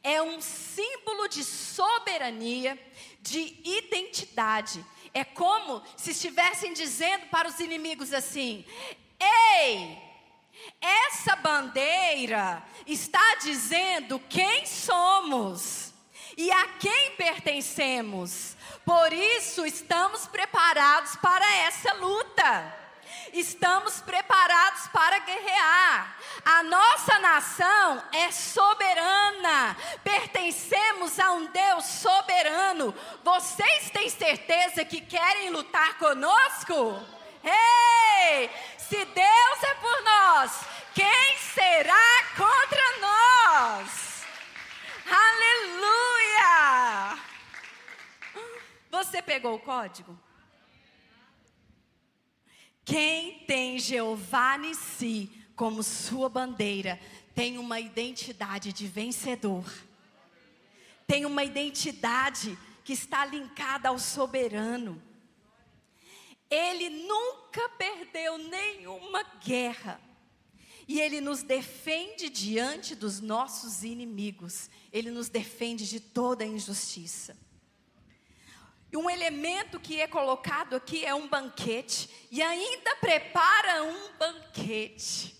É 0.02 0.22
um 0.22 0.40
símbolo 0.40 1.28
de 1.28 1.44
soberania, 1.44 2.82
de 3.20 3.60
identidade. 3.64 4.82
É 5.12 5.24
como 5.24 5.82
se 5.96 6.12
estivessem 6.12 6.72
dizendo 6.72 7.26
para 7.26 7.48
os 7.48 7.60
inimigos 7.60 8.14
assim: 8.14 8.64
Ei, 9.18 9.98
essa 10.80 11.36
bandeira 11.36 12.64
está 12.86 13.36
dizendo 13.42 14.18
quem 14.20 14.64
somos 14.64 15.92
e 16.36 16.50
a 16.50 16.68
quem 16.78 17.16
pertencemos. 17.16 18.56
Por 18.84 19.12
isso, 19.12 19.64
estamos 19.66 20.26
preparados 20.26 21.16
para 21.16 21.46
essa 21.56 21.94
luta. 21.94 22.80
Estamos 23.32 24.00
preparados 24.00 24.88
para 24.88 25.18
guerrear. 25.20 26.16
A 26.44 26.62
nossa 26.62 27.18
nação 27.18 28.02
é 28.12 28.30
soberana. 28.32 29.76
Pertencemos 30.02 31.18
a 31.20 31.32
um 31.32 31.46
Deus 31.46 31.84
soberano. 31.84 32.94
Vocês 33.22 33.90
têm 33.90 34.08
certeza 34.08 34.84
que 34.84 35.00
querem 35.00 35.50
lutar 35.50 35.98
conosco? 35.98 37.00
Ei! 37.44 38.50
Se 38.78 39.04
Deus 39.04 39.62
é 39.62 39.74
por 39.74 40.02
nós, 40.02 40.60
quem 40.94 41.38
será 41.54 42.24
contra 42.36 42.98
nós? 43.00 44.24
Aleluia! 45.06 45.90
Você 48.90 49.22
pegou 49.22 49.54
o 49.54 49.60
código? 49.60 50.18
Quem 52.84 53.44
tem 53.44 53.78
Jeová 53.78 54.58
em 54.58 54.74
si 54.74 55.30
como 55.60 55.82
sua 55.82 56.26
bandeira, 56.30 56.98
tem 57.34 57.58
uma 57.58 57.78
identidade 57.78 58.72
de 58.72 58.86
vencedor. 58.86 59.70
Tem 61.06 61.26
uma 61.26 61.44
identidade 61.44 62.58
que 62.82 62.94
está 62.94 63.26
linkada 63.26 63.90
ao 63.90 63.98
soberano. 63.98 65.02
Ele 66.50 66.88
nunca 66.88 67.68
perdeu 67.76 68.38
nenhuma 68.38 69.22
guerra. 69.44 70.00
E 70.88 70.98
Ele 70.98 71.20
nos 71.20 71.42
defende 71.42 72.30
diante 72.30 72.94
dos 72.94 73.20
nossos 73.20 73.84
inimigos. 73.84 74.70
Ele 74.90 75.10
nos 75.10 75.28
defende 75.28 75.86
de 75.86 76.00
toda 76.00 76.42
injustiça. 76.42 77.36
Um 78.96 79.08
elemento 79.08 79.78
que 79.78 80.00
é 80.00 80.06
colocado 80.06 80.74
aqui 80.74 81.04
é 81.04 81.14
um 81.14 81.28
banquete. 81.28 82.10
E 82.30 82.42
ainda 82.42 82.96
prepara 82.96 83.84
um 83.84 84.12
banquete. 84.18 85.36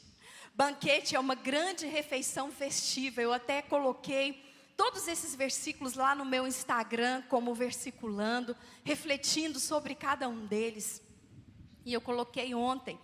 Banquete 0.55 1.17
é 1.17 1.21
uma 1.21 1.35
grande 1.35 1.87
refeição 1.87 2.53
festiva. 2.53 3.21
Eu 3.21 3.33
até 3.33 3.61
coloquei 3.63 4.45
todos 4.77 5.09
esses 5.09 5.35
versículos 5.35 5.95
lá 5.95 6.15
no 6.15 6.25
meu 6.25 6.47
Instagram, 6.47 7.23
como 7.29 7.55
versiculando, 7.55 8.57
refletindo 8.85 9.59
sobre 9.59 9.95
cada 9.95 10.29
um 10.29 10.47
deles. 10.47 11.03
E 11.85 11.93
eu 11.93 12.01
coloquei 12.01 12.55
ontem 12.55 12.99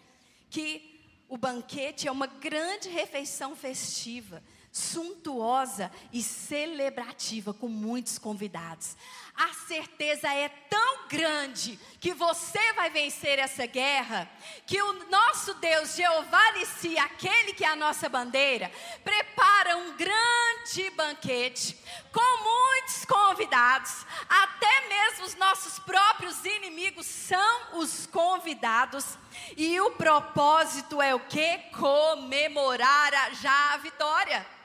que 0.48 0.96
o 1.28 1.36
banquete 1.36 2.06
é 2.06 2.12
uma 2.12 2.26
grande 2.26 2.88
refeição 2.88 3.56
festiva 3.56 4.42
suntuosa 4.76 5.90
e 6.12 6.22
celebrativa 6.22 7.54
com 7.54 7.66
muitos 7.66 8.18
convidados. 8.18 8.94
A 9.34 9.54
certeza 9.66 10.28
é 10.28 10.50
tão 10.50 11.08
grande 11.08 11.78
que 11.98 12.12
você 12.12 12.74
vai 12.74 12.90
vencer 12.90 13.38
essa 13.38 13.64
guerra, 13.64 14.30
que 14.66 14.80
o 14.82 15.08
nosso 15.08 15.54
Deus 15.54 15.96
Jeová 15.96 16.52
Nissi, 16.52 16.98
aquele 16.98 17.54
que 17.54 17.64
é 17.64 17.68
a 17.68 17.76
nossa 17.76 18.06
bandeira, 18.06 18.70
prepara 19.02 19.78
um 19.78 19.96
grande 19.96 20.90
banquete 20.90 21.78
com 22.12 22.44
muitos 22.44 23.06
convidados, 23.06 24.04
até 24.28 24.88
mesmo 24.88 25.24
os 25.24 25.34
nossos 25.36 25.78
próprios 25.78 26.44
inimigos 26.44 27.06
são 27.06 27.80
os 27.80 28.06
convidados, 28.06 29.16
e 29.56 29.80
o 29.80 29.92
propósito 29.92 31.00
é 31.00 31.14
o 31.14 31.20
que? 31.20 31.58
Comemorar 31.72 33.34
já 33.34 33.72
a 33.72 33.78
vitória. 33.78 34.56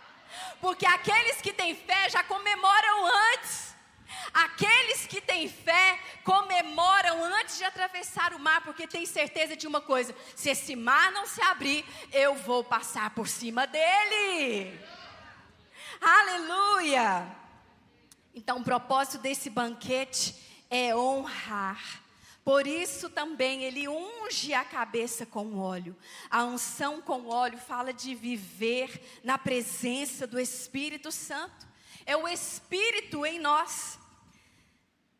Porque 0.59 0.85
aqueles 0.85 1.41
que 1.41 1.53
têm 1.53 1.75
fé 1.75 2.09
já 2.09 2.23
comemoram 2.23 3.05
antes. 3.33 3.71
Aqueles 4.33 5.05
que 5.07 5.19
têm 5.19 5.49
fé 5.49 5.99
comemoram 6.23 7.23
antes 7.23 7.57
de 7.57 7.63
atravessar 7.63 8.33
o 8.33 8.39
mar, 8.39 8.61
porque 8.61 8.87
tem 8.87 9.05
certeza 9.05 9.55
de 9.55 9.67
uma 9.67 9.81
coisa: 9.81 10.15
se 10.35 10.49
esse 10.49 10.75
mar 10.75 11.11
não 11.11 11.25
se 11.25 11.41
abrir, 11.41 11.85
eu 12.11 12.35
vou 12.35 12.63
passar 12.63 13.09
por 13.11 13.27
cima 13.27 13.65
dele. 13.67 14.79
Aleluia! 15.99 17.27
Então, 18.33 18.59
o 18.59 18.63
propósito 18.63 19.17
desse 19.17 19.49
banquete 19.49 20.35
é 20.69 20.95
honrar 20.95 22.01
por 22.43 22.65
isso 22.65 23.09
também 23.09 23.63
ele 23.63 23.87
unge 23.87 24.53
a 24.53 24.65
cabeça 24.65 25.25
com 25.25 25.57
óleo. 25.57 25.95
A 26.29 26.43
unção 26.43 27.01
com 27.01 27.27
óleo 27.27 27.57
fala 27.57 27.93
de 27.93 28.15
viver 28.15 29.21
na 29.23 29.37
presença 29.37 30.25
do 30.25 30.39
Espírito 30.39 31.11
Santo. 31.11 31.67
É 32.05 32.17
o 32.17 32.27
Espírito 32.27 33.25
em 33.25 33.39
nós. 33.39 33.99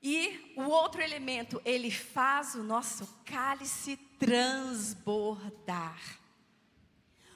E 0.02 0.54
o 0.56 0.64
outro 0.64 1.00
elemento, 1.00 1.62
ele 1.64 1.92
faz 1.92 2.56
o 2.56 2.64
nosso 2.64 3.08
cálice 3.24 3.98
transbordar. 4.18 6.00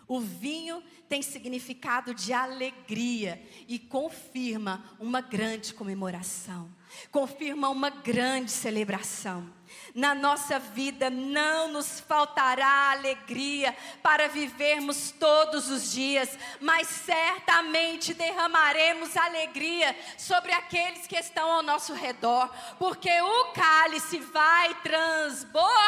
O 0.07 0.19
vinho 0.19 0.83
tem 1.07 1.21
significado 1.21 2.13
de 2.13 2.33
alegria 2.33 3.41
e 3.67 3.79
confirma 3.79 4.83
uma 4.99 5.21
grande 5.21 5.73
comemoração, 5.73 6.69
confirma 7.11 7.69
uma 7.69 7.89
grande 7.89 8.51
celebração. 8.51 9.53
Na 9.93 10.13
nossa 10.13 10.59
vida 10.59 11.09
não 11.09 11.69
nos 11.69 11.99
faltará 12.01 12.91
alegria 12.91 13.75
para 14.03 14.27
vivermos 14.27 15.11
todos 15.11 15.69
os 15.69 15.91
dias, 15.91 16.37
mas 16.59 16.87
certamente 16.87 18.13
derramaremos 18.13 19.15
alegria 19.15 19.95
sobre 20.17 20.51
aqueles 20.51 21.07
que 21.07 21.17
estão 21.17 21.49
ao 21.49 21.63
nosso 21.63 21.93
redor, 21.93 22.49
porque 22.77 23.09
o 23.21 23.45
cálice 23.53 24.19
vai 24.19 24.73
transbordar. 24.81 25.85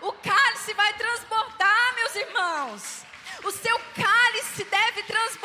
O 0.00 0.12
cálice 0.12 0.72
vai 0.74 0.94
transbordar, 0.94 1.94
meus 1.96 2.16
irmãos 2.16 3.04
o 3.44 3.50
seu 3.50 3.78
cálice 3.94 4.23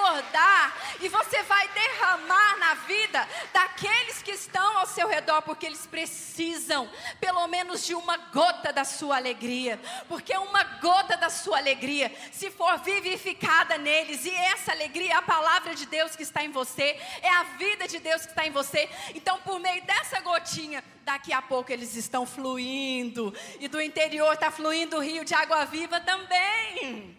transbordar 0.10 0.76
e 1.02 1.08
você 1.08 1.44
vai 1.44 1.68
derramar 1.70 2.58
na 2.58 2.74
vida 2.74 3.28
daqueles 3.54 4.22
que 4.22 4.32
estão 4.32 4.78
ao 4.80 4.86
seu 4.86 5.08
redor, 5.08 5.42
porque 5.44 5.66
eles 5.66 5.86
precisam, 5.86 6.90
pelo 7.20 7.48
menos, 7.48 7.86
de 7.86 7.94
uma 7.94 8.18
gota 8.18 8.74
da 8.74 8.84
sua 8.84 9.18
alegria, 9.18 9.80
porque 10.08 10.36
uma 10.36 10.64
gota 10.82 11.16
da 11.16 11.30
sua 11.30 11.58
alegria, 11.58 12.12
se 12.32 12.50
for 12.50 12.78
vivificada 12.80 13.78
neles, 13.78 14.26
e 14.26 14.34
essa 14.34 14.72
alegria 14.72 15.14
é 15.14 15.16
a 15.16 15.22
palavra 15.22 15.76
de 15.76 15.86
Deus 15.86 16.16
que 16.16 16.24
está 16.24 16.44
em 16.44 16.52
você, 16.52 17.00
é 17.22 17.30
a 17.30 17.44
vida 17.44 17.88
de 17.88 18.00
Deus 18.00 18.24
que 18.24 18.32
está 18.32 18.46
em 18.46 18.52
você, 18.52 18.90
então, 19.14 19.40
por 19.42 19.60
meio 19.60 19.84
dessa 19.84 20.20
gotinha, 20.22 20.84
daqui 21.04 21.32
a 21.32 21.42
pouco 21.42 21.72
eles 21.72 21.96
estão 21.96 22.26
fluindo, 22.26 23.34
e 23.60 23.68
do 23.68 23.82
interior 23.82 24.34
está 24.34 24.52
fluindo 24.52 24.98
o 24.98 25.02
rio 25.02 25.24
de 25.24 25.34
água 25.34 25.66
viva 25.66 26.00
também. 26.02 27.19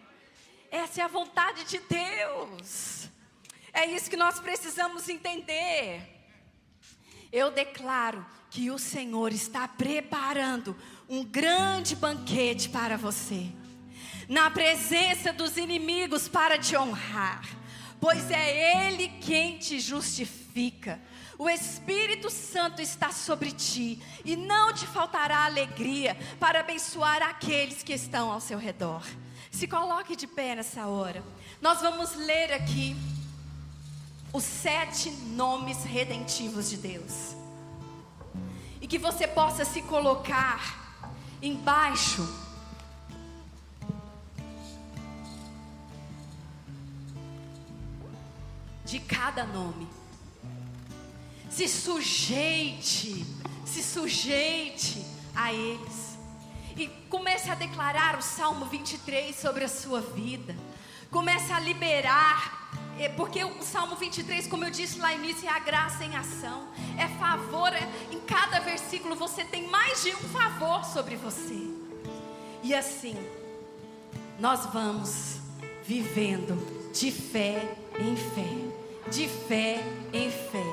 Essa 0.71 1.01
é 1.01 1.05
a 1.05 1.09
vontade 1.09 1.65
de 1.65 1.79
Deus. 1.79 3.09
É 3.73 3.87
isso 3.87 4.09
que 4.09 4.17
nós 4.17 4.39
precisamos 4.39 5.09
entender. 5.09 6.01
Eu 7.33 7.51
declaro 7.51 8.25
que 8.51 8.71
o 8.71 8.79
Senhor 8.79 9.33
está 9.33 9.67
preparando 9.67 10.77
um 11.09 11.25
grande 11.25 11.95
banquete 11.95 12.69
para 12.69 12.97
você, 12.97 13.47
na 14.29 14.51
presença 14.51 15.33
dos 15.33 15.57
inimigos 15.57 16.29
para 16.29 16.59
te 16.59 16.77
honrar, 16.77 17.45
pois 18.01 18.31
é 18.31 18.87
Ele 18.87 19.09
quem 19.21 19.59
te 19.59 19.79
justifica. 19.81 21.01
O 21.39 21.49
Espírito 21.49 22.29
Santo 22.29 22.83
está 22.83 23.11
sobre 23.11 23.51
ti 23.51 24.01
e 24.25 24.37
não 24.37 24.73
te 24.75 24.87
faltará 24.87 25.45
alegria 25.45 26.17
para 26.39 26.61
abençoar 26.61 27.23
aqueles 27.23 27.83
que 27.83 27.93
estão 27.93 28.31
ao 28.31 28.41
seu 28.41 28.59
redor. 28.59 29.03
Se 29.51 29.67
coloque 29.67 30.17
de 30.17 30.27
pé 30.27 30.55
nessa 30.55 30.87
hora. 30.87 31.23
Nós 31.61 31.81
vamos 31.81 32.15
ler 32.15 32.53
aqui 32.53 32.97
os 34.33 34.45
sete 34.45 35.11
nomes 35.11 35.85
redentivos 35.85 36.71
de 36.71 36.77
Deus. 36.77 37.35
E 38.81 38.87
que 38.87 38.99
você 38.99 39.27
possa 39.27 39.65
se 39.65 39.83
colocar 39.83 41.05
embaixo 41.43 42.27
de 48.85 48.99
cada 48.99 49.45
nome. 49.45 49.87
Se 51.51 51.69
sujeite, 51.69 53.27
se 53.65 53.83
sujeite 53.83 55.05
a 55.35 55.53
eles. 55.53 56.10
E 56.81 56.89
comece 57.11 57.51
a 57.51 57.55
declarar 57.55 58.19
o 58.19 58.23
Salmo 58.23 58.65
23 58.65 59.37
sobre 59.37 59.65
a 59.65 59.69
sua 59.69 60.01
vida. 60.01 60.57
Comece 61.11 61.53
a 61.53 61.61
liberar, 61.61 62.71
é, 62.99 63.07
porque 63.11 63.45
o 63.45 63.63
Salmo 63.63 63.97
23, 63.97 64.47
como 64.47 64.65
eu 64.65 64.71
disse 64.71 64.99
lá 64.99 65.09
no 65.11 65.23
início, 65.23 65.47
é 65.47 65.53
a 65.53 65.59
graça 65.59 66.07
em 66.07 66.17
ação, 66.17 66.69
é 66.97 67.07
favor. 67.19 67.71
É, 67.75 67.87
em 68.11 68.19
cada 68.21 68.61
versículo 68.61 69.15
você 69.15 69.45
tem 69.45 69.69
mais 69.69 70.03
de 70.03 70.15
um 70.15 70.29
favor 70.31 70.83
sobre 70.87 71.17
você. 71.17 71.69
E 72.63 72.75
assim, 72.75 73.15
nós 74.39 74.65
vamos 74.73 75.37
vivendo 75.85 76.57
de 76.95 77.13
fé 77.13 77.77
em 77.99 78.17
fé 78.17 78.81
de 79.11 79.29
fé 79.29 79.83
em 80.13 80.31
fé, 80.31 80.65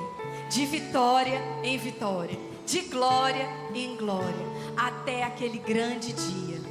de 0.50 0.66
vitória 0.66 1.42
em 1.64 1.78
vitória, 1.78 2.38
de 2.68 2.82
glória 2.82 3.50
em 3.74 3.96
glória, 3.96 4.46
até 4.76 5.24
aquele 5.24 5.58
grande 5.58 6.12
dia. 6.12 6.62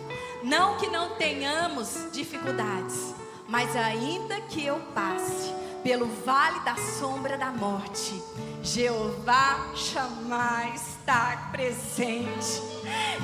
Não 0.42 0.76
que 0.76 0.88
não 0.88 1.16
tenhamos 1.16 2.12
dificuldades, 2.12 3.14
mas 3.48 3.74
ainda 3.74 4.38
que 4.42 4.64
eu 4.64 4.78
passe 4.94 5.54
pelo 5.82 6.06
vale 6.22 6.60
da 6.60 6.76
sombra 6.76 7.38
da 7.38 7.50
morte, 7.50 8.22
Jeová 8.62 9.70
jamais 9.74 10.98
está 10.98 11.48
presente. 11.50 12.60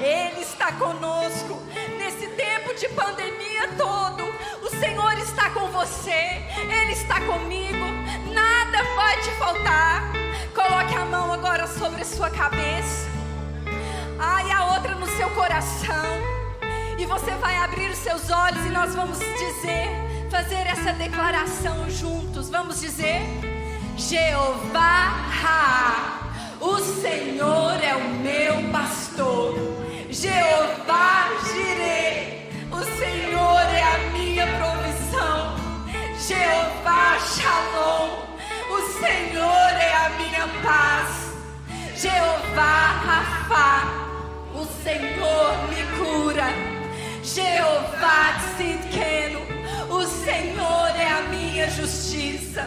Ele 0.00 0.40
está 0.40 0.72
conosco 0.72 1.60
nesse 1.98 2.26
tempo 2.28 2.74
de 2.74 2.88
pandemia 2.88 3.68
todo. 3.76 4.24
O 4.64 4.70
Senhor 4.70 5.18
está 5.18 5.50
com 5.50 5.66
você, 5.68 6.42
Ele 6.56 6.92
está 6.92 7.20
comigo. 7.20 7.84
Nada 8.32 8.51
vai 8.94 9.20
te 9.20 9.30
faltar. 9.32 10.12
Coloque 10.54 10.94
a 10.94 11.04
mão 11.04 11.32
agora 11.32 11.66
sobre 11.66 12.02
a 12.02 12.04
sua 12.04 12.30
cabeça. 12.30 13.08
Ah, 14.18 14.42
e 14.44 14.50
a 14.50 14.74
outra 14.74 14.94
no 14.94 15.06
seu 15.16 15.28
coração. 15.30 16.04
E 16.98 17.06
você 17.06 17.32
vai 17.32 17.56
abrir 17.56 17.90
os 17.90 17.98
seus 17.98 18.30
olhos 18.30 18.64
e 18.64 18.68
nós 18.68 18.94
vamos 18.94 19.18
dizer, 19.18 19.88
fazer 20.30 20.66
essa 20.66 20.92
declaração 20.92 21.88
juntos. 21.90 22.48
Vamos 22.48 22.80
dizer: 22.80 23.20
Jeová, 23.96 25.12
o 26.60 26.78
Senhor 26.78 27.82
é 27.82 27.94
o 27.96 28.08
meu 28.08 28.70
pastor. 28.70 29.54
Jeová 30.10 31.30
Jireh, 31.52 32.50
o 32.70 32.84
Senhor 32.98 33.60
é 33.74 33.82
a 33.82 33.98
minha 34.12 34.46
provisão. 34.46 35.56
Jeová 36.18 37.18
Shalom, 37.18 38.31
o 38.72 38.80
Senhor 39.00 39.70
é 39.88 39.92
a 39.94 40.08
minha 40.18 40.48
paz. 40.62 41.10
Jeová 41.94 42.76
Rafa, 43.06 43.68
o 44.54 44.64
Senhor 44.82 45.52
me 45.68 45.82
cura. 45.98 46.48
Jeová 47.22 48.40
Tzidkenu, 48.56 49.40
o 49.90 50.02
Senhor 50.06 50.90
é 50.96 51.08
a 51.18 51.22
minha 51.28 51.68
justiça. 51.70 52.66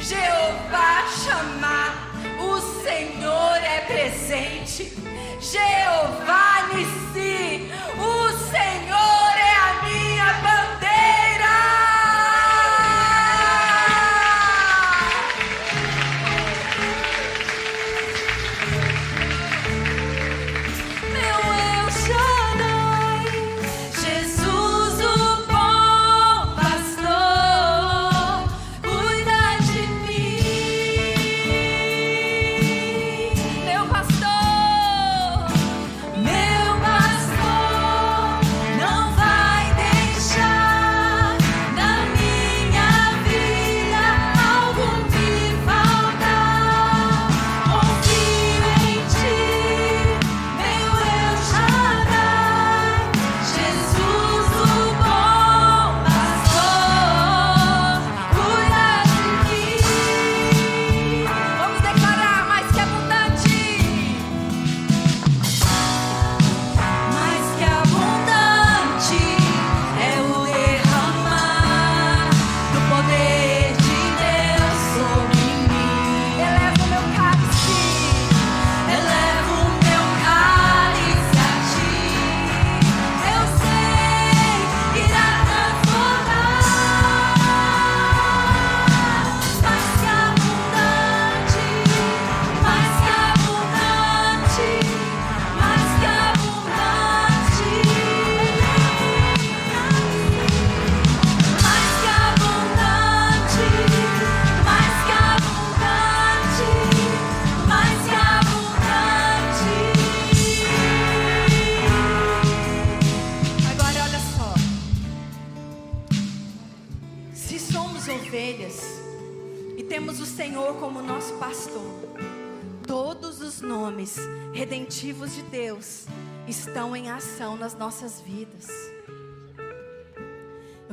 Jeová 0.00 1.04
Chamar, 1.24 2.12
o 2.38 2.60
Senhor 2.84 3.56
é 3.56 3.80
presente. 3.80 4.92
Jeová 5.40 6.68
Nissi, 6.72 7.70
o 7.98 8.30
Senhor 8.52 9.32
é 9.36 9.39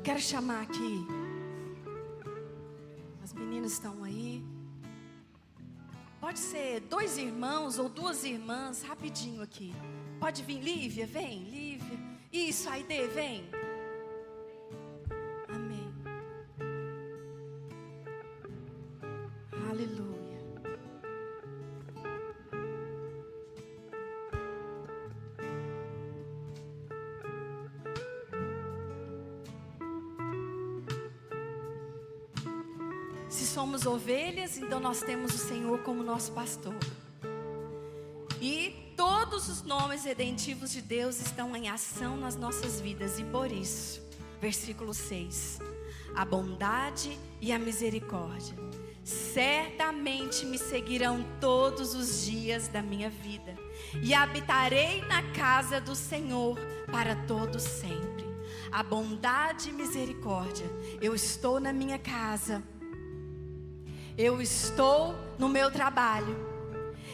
quero 0.07 0.21
chamar 0.21 0.61
aqui. 0.61 1.05
As 3.21 3.33
meninas 3.33 3.73
estão 3.73 4.05
aí. 4.05 4.41
Pode 6.21 6.39
ser 6.39 6.79
dois 6.79 7.17
irmãos 7.17 7.77
ou 7.77 7.89
duas 7.89 8.23
irmãs, 8.23 8.83
rapidinho 8.83 9.41
aqui. 9.41 9.75
Pode 10.17 10.43
vir, 10.43 10.61
Lívia, 10.61 11.05
vem, 11.05 11.43
Lívia. 11.43 11.99
Isso, 12.31 12.69
Aide, 12.69 13.05
vem. 13.07 13.49
Ovelhas, 34.07 34.57
então 34.57 34.79
nós 34.79 35.01
temos 35.01 35.33
o 35.33 35.37
Senhor 35.37 35.79
como 35.79 36.01
nosso 36.01 36.31
pastor. 36.31 36.73
E 38.39 38.93
todos 38.95 39.49
os 39.49 39.63
nomes 39.63 40.05
redentivos 40.05 40.71
de 40.71 40.81
Deus 40.81 41.19
estão 41.19 41.53
em 41.53 41.67
ação 41.67 42.15
nas 42.15 42.37
nossas 42.37 42.79
vidas, 42.79 43.19
e 43.19 43.25
por 43.25 43.51
isso, 43.51 44.01
versículo 44.39 44.93
6: 44.93 45.59
a 46.15 46.23
bondade 46.23 47.19
e 47.41 47.51
a 47.51 47.59
misericórdia 47.59 48.55
certamente 49.03 50.45
me 50.45 50.57
seguirão 50.57 51.25
todos 51.41 51.93
os 51.93 52.25
dias 52.25 52.69
da 52.69 52.81
minha 52.81 53.09
vida, 53.09 53.55
e 54.01 54.13
habitarei 54.13 55.01
na 55.01 55.21
casa 55.33 55.81
do 55.81 55.95
Senhor 55.95 56.57
para 56.89 57.13
todo 57.13 57.59
sempre. 57.59 58.25
A 58.71 58.81
bondade 58.81 59.67
e 59.67 59.73
misericórdia, 59.73 60.65
eu 61.01 61.13
estou 61.13 61.59
na 61.59 61.73
minha 61.73 61.99
casa, 61.99 62.63
eu 64.17 64.41
estou 64.41 65.15
no 65.37 65.47
meu 65.47 65.69
trabalho, 65.69 66.35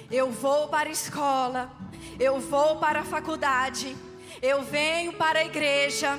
eu 0.10 0.32
vou 0.32 0.70
para 0.70 0.88
a 0.88 0.91
escola, 0.91 1.70
eu 2.18 2.39
vou 2.39 2.78
para 2.78 3.01
a 3.01 3.04
faculdade, 3.04 3.95
eu 4.41 4.62
venho 4.62 5.12
para 5.12 5.39
a 5.39 5.45
igreja, 5.45 6.18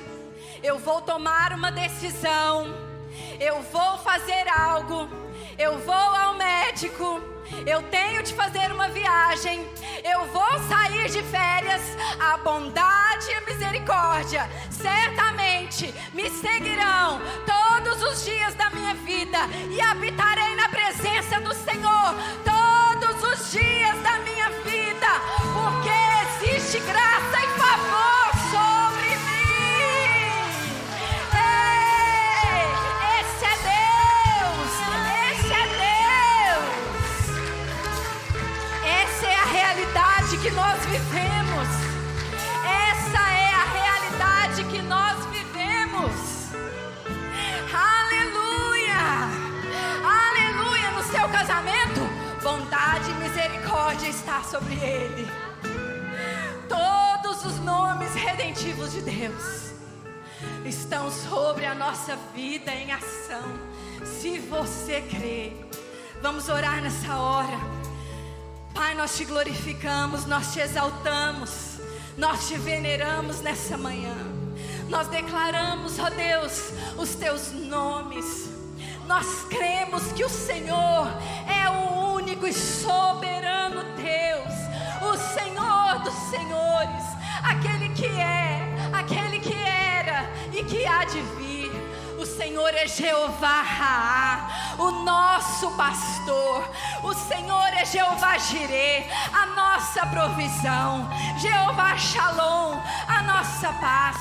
eu 0.61 0.77
vou 0.77 1.01
tomar 1.01 1.53
uma 1.53 1.71
decisão, 1.71 2.67
eu 3.39 3.63
vou 3.63 3.97
fazer 3.97 4.47
algo, 4.47 5.09
eu 5.57 5.79
vou 5.79 5.93
ao 5.93 6.35
médico, 6.35 7.19
eu 7.65 7.81
tenho 7.83 8.23
de 8.23 8.33
fazer 8.33 8.71
uma 8.71 8.89
viagem, 8.89 9.67
eu 10.03 10.25
vou 10.27 10.59
sair 10.69 11.09
de 11.09 11.21
férias, 11.23 11.81
a 12.19 12.37
bondade 12.37 13.29
e 13.29 13.33
a 13.33 13.41
misericórdia 13.41 14.49
certamente 14.69 15.93
me 16.13 16.29
seguirão 16.29 17.21
todos 17.45 18.01
os 18.03 18.25
dias 18.25 18.53
da 18.55 18.69
minha 18.69 18.93
vida 18.95 19.39
e 19.69 19.81
habitarei 19.81 20.55
na 20.55 20.69
presença 20.69 21.39
do 21.41 21.53
Senhor 21.53 22.15
todos 22.43 23.23
os 23.23 23.51
dias 23.51 24.01
da 24.01 24.19
minha 24.19 24.49
vida, 24.63 25.07
porque 25.53 26.45
existe 26.45 26.79
graça 26.79 27.43
e 27.43 27.59
favor 27.59 28.14
nossa 62.05 62.17
vida 62.35 62.71
em 62.71 62.91
ação. 62.91 63.41
Se 64.05 64.37
você 64.37 65.01
crê, 65.01 65.53
vamos 66.21 66.49
orar 66.49 66.79
nessa 66.79 67.17
hora. 67.17 67.59
Pai, 68.75 68.93
nós 68.93 69.17
te 69.17 69.25
glorificamos, 69.25 70.27
nós 70.27 70.53
te 70.53 70.59
exaltamos, 70.59 71.79
nós 72.15 72.47
te 72.47 72.57
veneramos 72.57 73.41
nessa 73.41 73.75
manhã. 73.75 74.15
Nós 74.87 75.07
declaramos, 75.07 75.97
ó 75.97 76.11
Deus, 76.11 76.73
os 76.95 77.15
teus 77.15 77.51
nomes. 77.51 78.51
Nós 79.07 79.43
cremos 79.49 80.03
que 80.11 80.23
o 80.23 80.29
Senhor 80.29 81.07
é 81.47 81.67
o 81.71 82.13
único 82.13 82.45
e 82.45 82.53
soberano 82.53 83.83
Deus, 83.95 84.53
o 85.01 85.17
Senhor 85.33 86.03
dos 86.03 86.13
senhores, 86.29 87.03
aquele 87.43 87.89
que 87.95 88.05
é, 88.05 88.61
aquele 88.93 89.39
que 89.39 89.55
era 89.55 90.29
e 90.53 90.63
que 90.63 90.85
há 90.85 91.03
de 91.03 91.19
vir. 91.19 91.44
O 92.25 92.37
Senhor 92.37 92.73
é 92.73 92.87
Jeová 92.87 93.61
Raá, 93.61 94.75
o 94.79 94.89
nosso 95.03 95.69
pastor. 95.77 96.67
O 97.03 97.13
Senhor 97.13 97.67
é 97.67 97.85
Jeová 97.85 98.35
Jireh, 98.39 99.07
a 99.31 99.45
nossa 99.45 100.03
provisão. 100.07 101.07
Jeová 101.37 101.95
Shalom, 101.95 102.81
a 103.07 103.21
nossa 103.21 103.71
paz. 103.73 104.17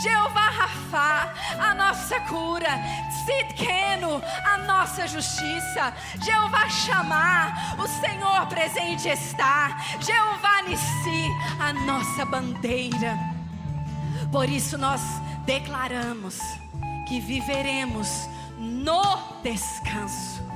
Jeová 0.00 0.50
Rafá, 0.50 1.34
a 1.58 1.74
nossa 1.74 2.20
cura. 2.20 2.78
Sidkeno, 3.26 4.22
a 4.44 4.58
nossa 4.58 5.08
justiça. 5.08 5.92
Jeová 6.24 6.68
Chamar, 6.68 7.74
o 7.76 7.88
Senhor 7.88 8.46
presente 8.46 9.08
está. 9.08 9.76
Jeová 9.98 10.62
Nissi, 10.62 11.28
a 11.58 11.72
nossa 11.72 12.24
bandeira. 12.24 13.18
Por 14.30 14.48
isso 14.48 14.78
nós 14.78 15.00
declaramos 15.44 16.38
que 17.08 17.20
viveremos 17.20 18.28
no 18.58 19.02
descanso. 19.42 20.46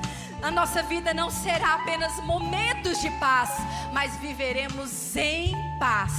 A 0.41 0.51
nossa 0.51 0.83
vida 0.83 1.13
não 1.13 1.29
será 1.29 1.75
apenas 1.75 2.15
momentos 2.23 2.99
de 2.99 3.09
paz, 3.11 3.49
mas 3.93 4.15
viveremos 4.17 5.15
em 5.15 5.55
paz. 5.79 6.13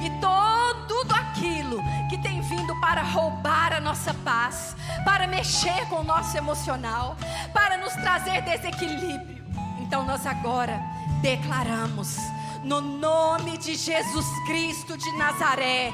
E 0.00 0.10
todo, 0.20 0.86
tudo 0.86 1.14
aquilo 1.14 1.82
que 2.08 2.18
tem 2.18 2.40
vindo 2.42 2.78
para 2.80 3.02
roubar 3.02 3.72
a 3.72 3.80
nossa 3.80 4.12
paz, 4.14 4.76
para 5.04 5.26
mexer 5.26 5.86
com 5.88 5.96
o 5.96 6.04
nosso 6.04 6.36
emocional, 6.36 7.16
para 7.52 7.78
nos 7.78 7.92
trazer 7.94 8.42
desequilíbrio. 8.42 9.42
Então 9.80 10.04
nós 10.04 10.26
agora 10.26 10.80
declaramos 11.22 12.16
no 12.64 12.80
nome 12.80 13.58
de 13.58 13.74
Jesus 13.74 14.26
Cristo 14.46 14.96
de 14.96 15.10
Nazaré, 15.12 15.92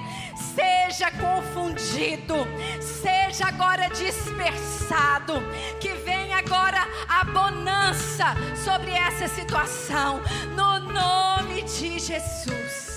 seja 0.54 1.10
confundido, 1.10 2.34
seja 2.80 3.46
agora 3.46 3.88
dispersado, 3.88 5.34
que 5.80 5.92
venha 5.94 6.38
agora 6.38 6.86
a 7.08 7.24
bonança 7.24 8.34
sobre 8.62 8.92
essa 8.92 9.28
situação, 9.28 10.20
no 10.54 10.78
nome 10.92 11.62
de 11.62 11.98
Jesus. 11.98 12.88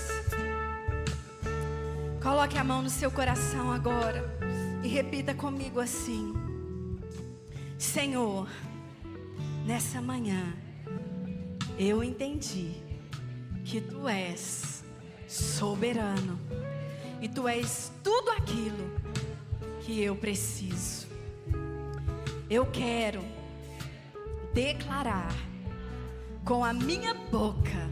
Coloque 2.22 2.58
a 2.58 2.64
mão 2.64 2.82
no 2.82 2.90
seu 2.90 3.10
coração 3.10 3.72
agora 3.72 4.38
e 4.82 4.88
repita 4.88 5.34
comigo 5.34 5.80
assim: 5.80 6.32
Senhor, 7.78 8.48
nessa 9.66 10.00
manhã 10.00 10.54
eu 11.78 12.04
entendi 12.04 12.91
que 13.64 13.80
tu 13.80 14.08
és 14.08 14.84
soberano 15.28 16.38
e 17.20 17.28
tu 17.28 17.46
és 17.46 17.92
tudo 18.02 18.30
aquilo 18.30 18.90
que 19.80 20.02
eu 20.02 20.16
preciso. 20.16 21.06
Eu 22.50 22.66
quero 22.66 23.22
declarar 24.52 25.34
com 26.44 26.64
a 26.64 26.72
minha 26.72 27.14
boca 27.14 27.88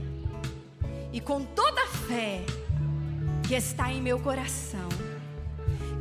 e 1.12 1.20
com 1.20 1.44
toda 1.44 1.82
a 1.82 1.86
fé 1.86 2.44
que 3.46 3.54
está 3.54 3.92
em 3.92 4.02
meu 4.02 4.18
coração 4.20 4.88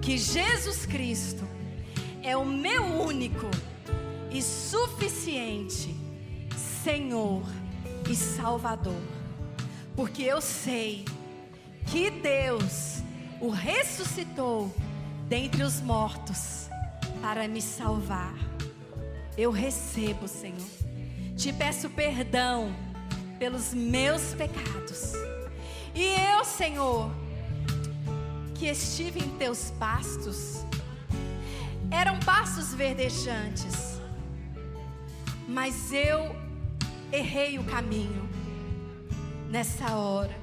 que 0.02 0.18
Jesus 0.18 0.86
Cristo 0.86 1.48
é 2.24 2.36
o 2.36 2.46
meu 2.46 2.84
único 2.84 3.48
e 4.32 4.42
suficiente 4.42 5.96
Senhor 6.84 7.44
e 8.10 8.16
Salvador 8.16 9.19
porque 10.00 10.24
eu 10.24 10.40
sei 10.40 11.04
que 11.88 12.10
Deus 12.10 13.04
o 13.42 13.50
ressuscitou 13.50 14.74
dentre 15.28 15.62
os 15.62 15.82
mortos 15.82 16.70
para 17.22 17.50
me 17.50 17.62
salvar. 17.62 18.34
Eu 19.38 19.52
recebo, 19.52 20.26
Senhor. 20.26 20.70
Te 21.36 21.52
peço 21.52 21.90
perdão 21.90 22.74
pelos 23.38 23.74
meus 23.74 24.34
pecados. 24.36 25.12
E 25.94 26.16
eu, 26.32 26.46
Senhor, 26.46 27.12
que 28.56 28.68
estive 28.68 29.20
em 29.20 29.30
teus 29.32 29.70
pastos, 29.72 30.64
eram 31.92 32.18
pastos 32.22 32.74
verdejantes, 32.74 34.00
mas 35.46 35.92
eu 35.92 36.34
errei 37.12 37.60
o 37.60 37.66
caminho 37.66 38.29
nessa 39.50 39.96
hora. 39.96 40.36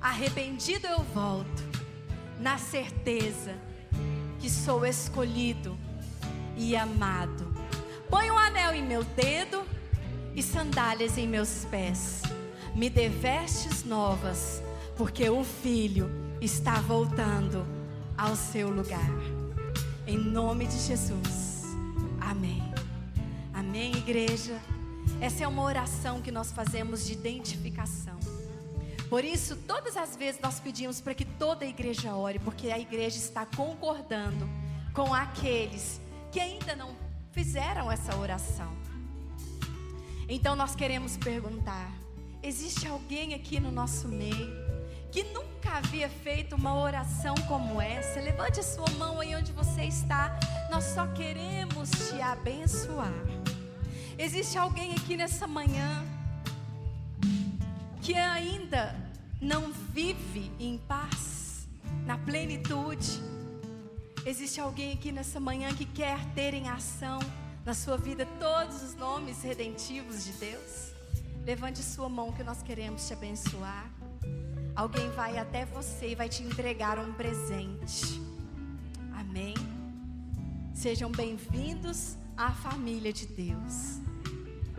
Arrependido 0.00 0.86
eu 0.86 0.98
volto, 1.14 1.62
na 2.40 2.58
certeza 2.58 3.54
que 4.40 4.50
sou 4.50 4.84
escolhido 4.84 5.78
e 6.56 6.76
amado. 6.76 7.54
Põe 8.10 8.30
um 8.30 8.36
anel 8.36 8.74
em 8.74 8.82
meu 8.82 9.04
dedo 9.04 9.64
e 10.34 10.42
sandálias 10.42 11.16
em 11.16 11.26
meus 11.26 11.64
pés. 11.66 12.22
Me 12.74 12.90
dê 12.90 13.08
vestes 13.08 13.84
novas, 13.84 14.62
porque 14.96 15.28
o 15.30 15.44
filho 15.44 16.10
está 16.40 16.80
voltando 16.80 17.64
ao 18.18 18.34
seu 18.34 18.68
lugar. 18.68 19.10
Em 20.06 20.18
nome 20.18 20.66
de 20.66 20.78
Jesus. 20.78 21.62
Amém. 22.20 22.62
Amém. 23.54 23.92
igreja. 23.96 24.58
Essa 25.20 25.44
é 25.44 25.48
uma 25.48 25.62
oração 25.62 26.20
que 26.20 26.32
nós 26.32 26.50
fazemos 26.50 27.06
de 27.06 27.12
identificação. 27.12 28.21
Por 29.12 29.26
isso, 29.26 29.56
todas 29.68 29.94
as 29.94 30.16
vezes 30.16 30.40
nós 30.40 30.58
pedimos 30.58 30.98
para 30.98 31.12
que 31.12 31.26
toda 31.26 31.66
a 31.66 31.68
igreja 31.68 32.16
ore, 32.16 32.38
porque 32.38 32.70
a 32.70 32.78
igreja 32.78 33.18
está 33.18 33.44
concordando 33.44 34.48
com 34.94 35.12
aqueles 35.12 36.00
que 36.30 36.40
ainda 36.40 36.74
não 36.74 36.96
fizeram 37.30 37.92
essa 37.92 38.16
oração. 38.16 38.72
Então 40.26 40.56
nós 40.56 40.74
queremos 40.74 41.18
perguntar: 41.18 41.92
existe 42.42 42.88
alguém 42.88 43.34
aqui 43.34 43.60
no 43.60 43.70
nosso 43.70 44.08
meio 44.08 44.50
que 45.10 45.24
nunca 45.24 45.72
havia 45.72 46.08
feito 46.08 46.56
uma 46.56 46.74
oração 46.80 47.34
como 47.46 47.82
essa? 47.82 48.18
Levante 48.18 48.60
a 48.60 48.62
sua 48.62 48.88
mão 48.92 49.20
aí 49.20 49.36
onde 49.36 49.52
você 49.52 49.82
está. 49.82 50.40
Nós 50.70 50.84
só 50.84 51.06
queremos 51.08 51.90
te 51.90 52.18
abençoar. 52.18 53.12
Existe 54.18 54.56
alguém 54.56 54.94
aqui 54.94 55.18
nessa 55.18 55.46
manhã 55.46 56.02
que 58.02 58.14
ainda 58.16 58.96
não 59.40 59.72
vive 59.72 60.50
em 60.58 60.76
paz, 60.76 61.68
na 62.04 62.18
plenitude? 62.18 63.22
Existe 64.26 64.60
alguém 64.60 64.92
aqui 64.92 65.12
nessa 65.12 65.38
manhã 65.38 65.72
que 65.72 65.84
quer 65.84 66.18
ter 66.34 66.52
em 66.52 66.68
ação 66.68 67.20
na 67.64 67.72
sua 67.72 67.96
vida 67.96 68.26
todos 68.40 68.82
os 68.82 68.96
nomes 68.96 69.42
redentivos 69.42 70.24
de 70.24 70.32
Deus? 70.32 70.92
Levante 71.46 71.80
sua 71.80 72.08
mão 72.08 72.32
que 72.32 72.42
nós 72.42 72.60
queremos 72.60 73.06
te 73.06 73.12
abençoar. 73.12 73.88
Alguém 74.74 75.08
vai 75.10 75.38
até 75.38 75.64
você 75.64 76.10
e 76.10 76.14
vai 76.16 76.28
te 76.28 76.42
entregar 76.42 76.98
um 76.98 77.12
presente. 77.12 78.20
Amém. 79.12 79.54
Sejam 80.74 81.10
bem-vindos 81.10 82.16
à 82.36 82.50
família 82.50 83.12
de 83.12 83.26
Deus. 83.26 84.00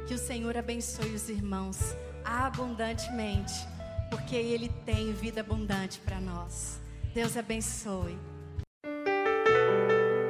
Que 0.07 0.13
o 0.13 0.17
Senhor 0.17 0.57
abençoe 0.57 1.13
os 1.13 1.29
irmãos 1.29 1.95
abundantemente, 2.25 3.53
porque 4.09 4.35
Ele 4.35 4.69
tem 4.85 5.13
vida 5.13 5.41
abundante 5.41 5.99
para 5.99 6.19
nós. 6.19 6.79
Deus 7.13 7.37
abençoe. 7.37 8.17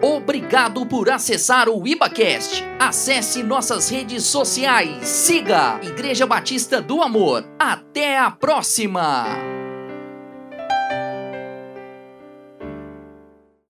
Obrigado 0.02 0.86
por 0.86 1.10
acessar 1.10 1.70
o 1.70 1.88
IbaCast. 1.88 2.62
Acesse 2.78 3.42
nossas 3.42 3.90
redes 3.90 4.26
sociais. 4.26 5.08
Siga 5.08 5.80
Igreja 5.82 6.28
Batista 6.28 6.82
do 6.82 7.02
Amor. 7.02 7.46
Até 7.58 8.20
a 8.20 8.30
próxima! 8.30 9.53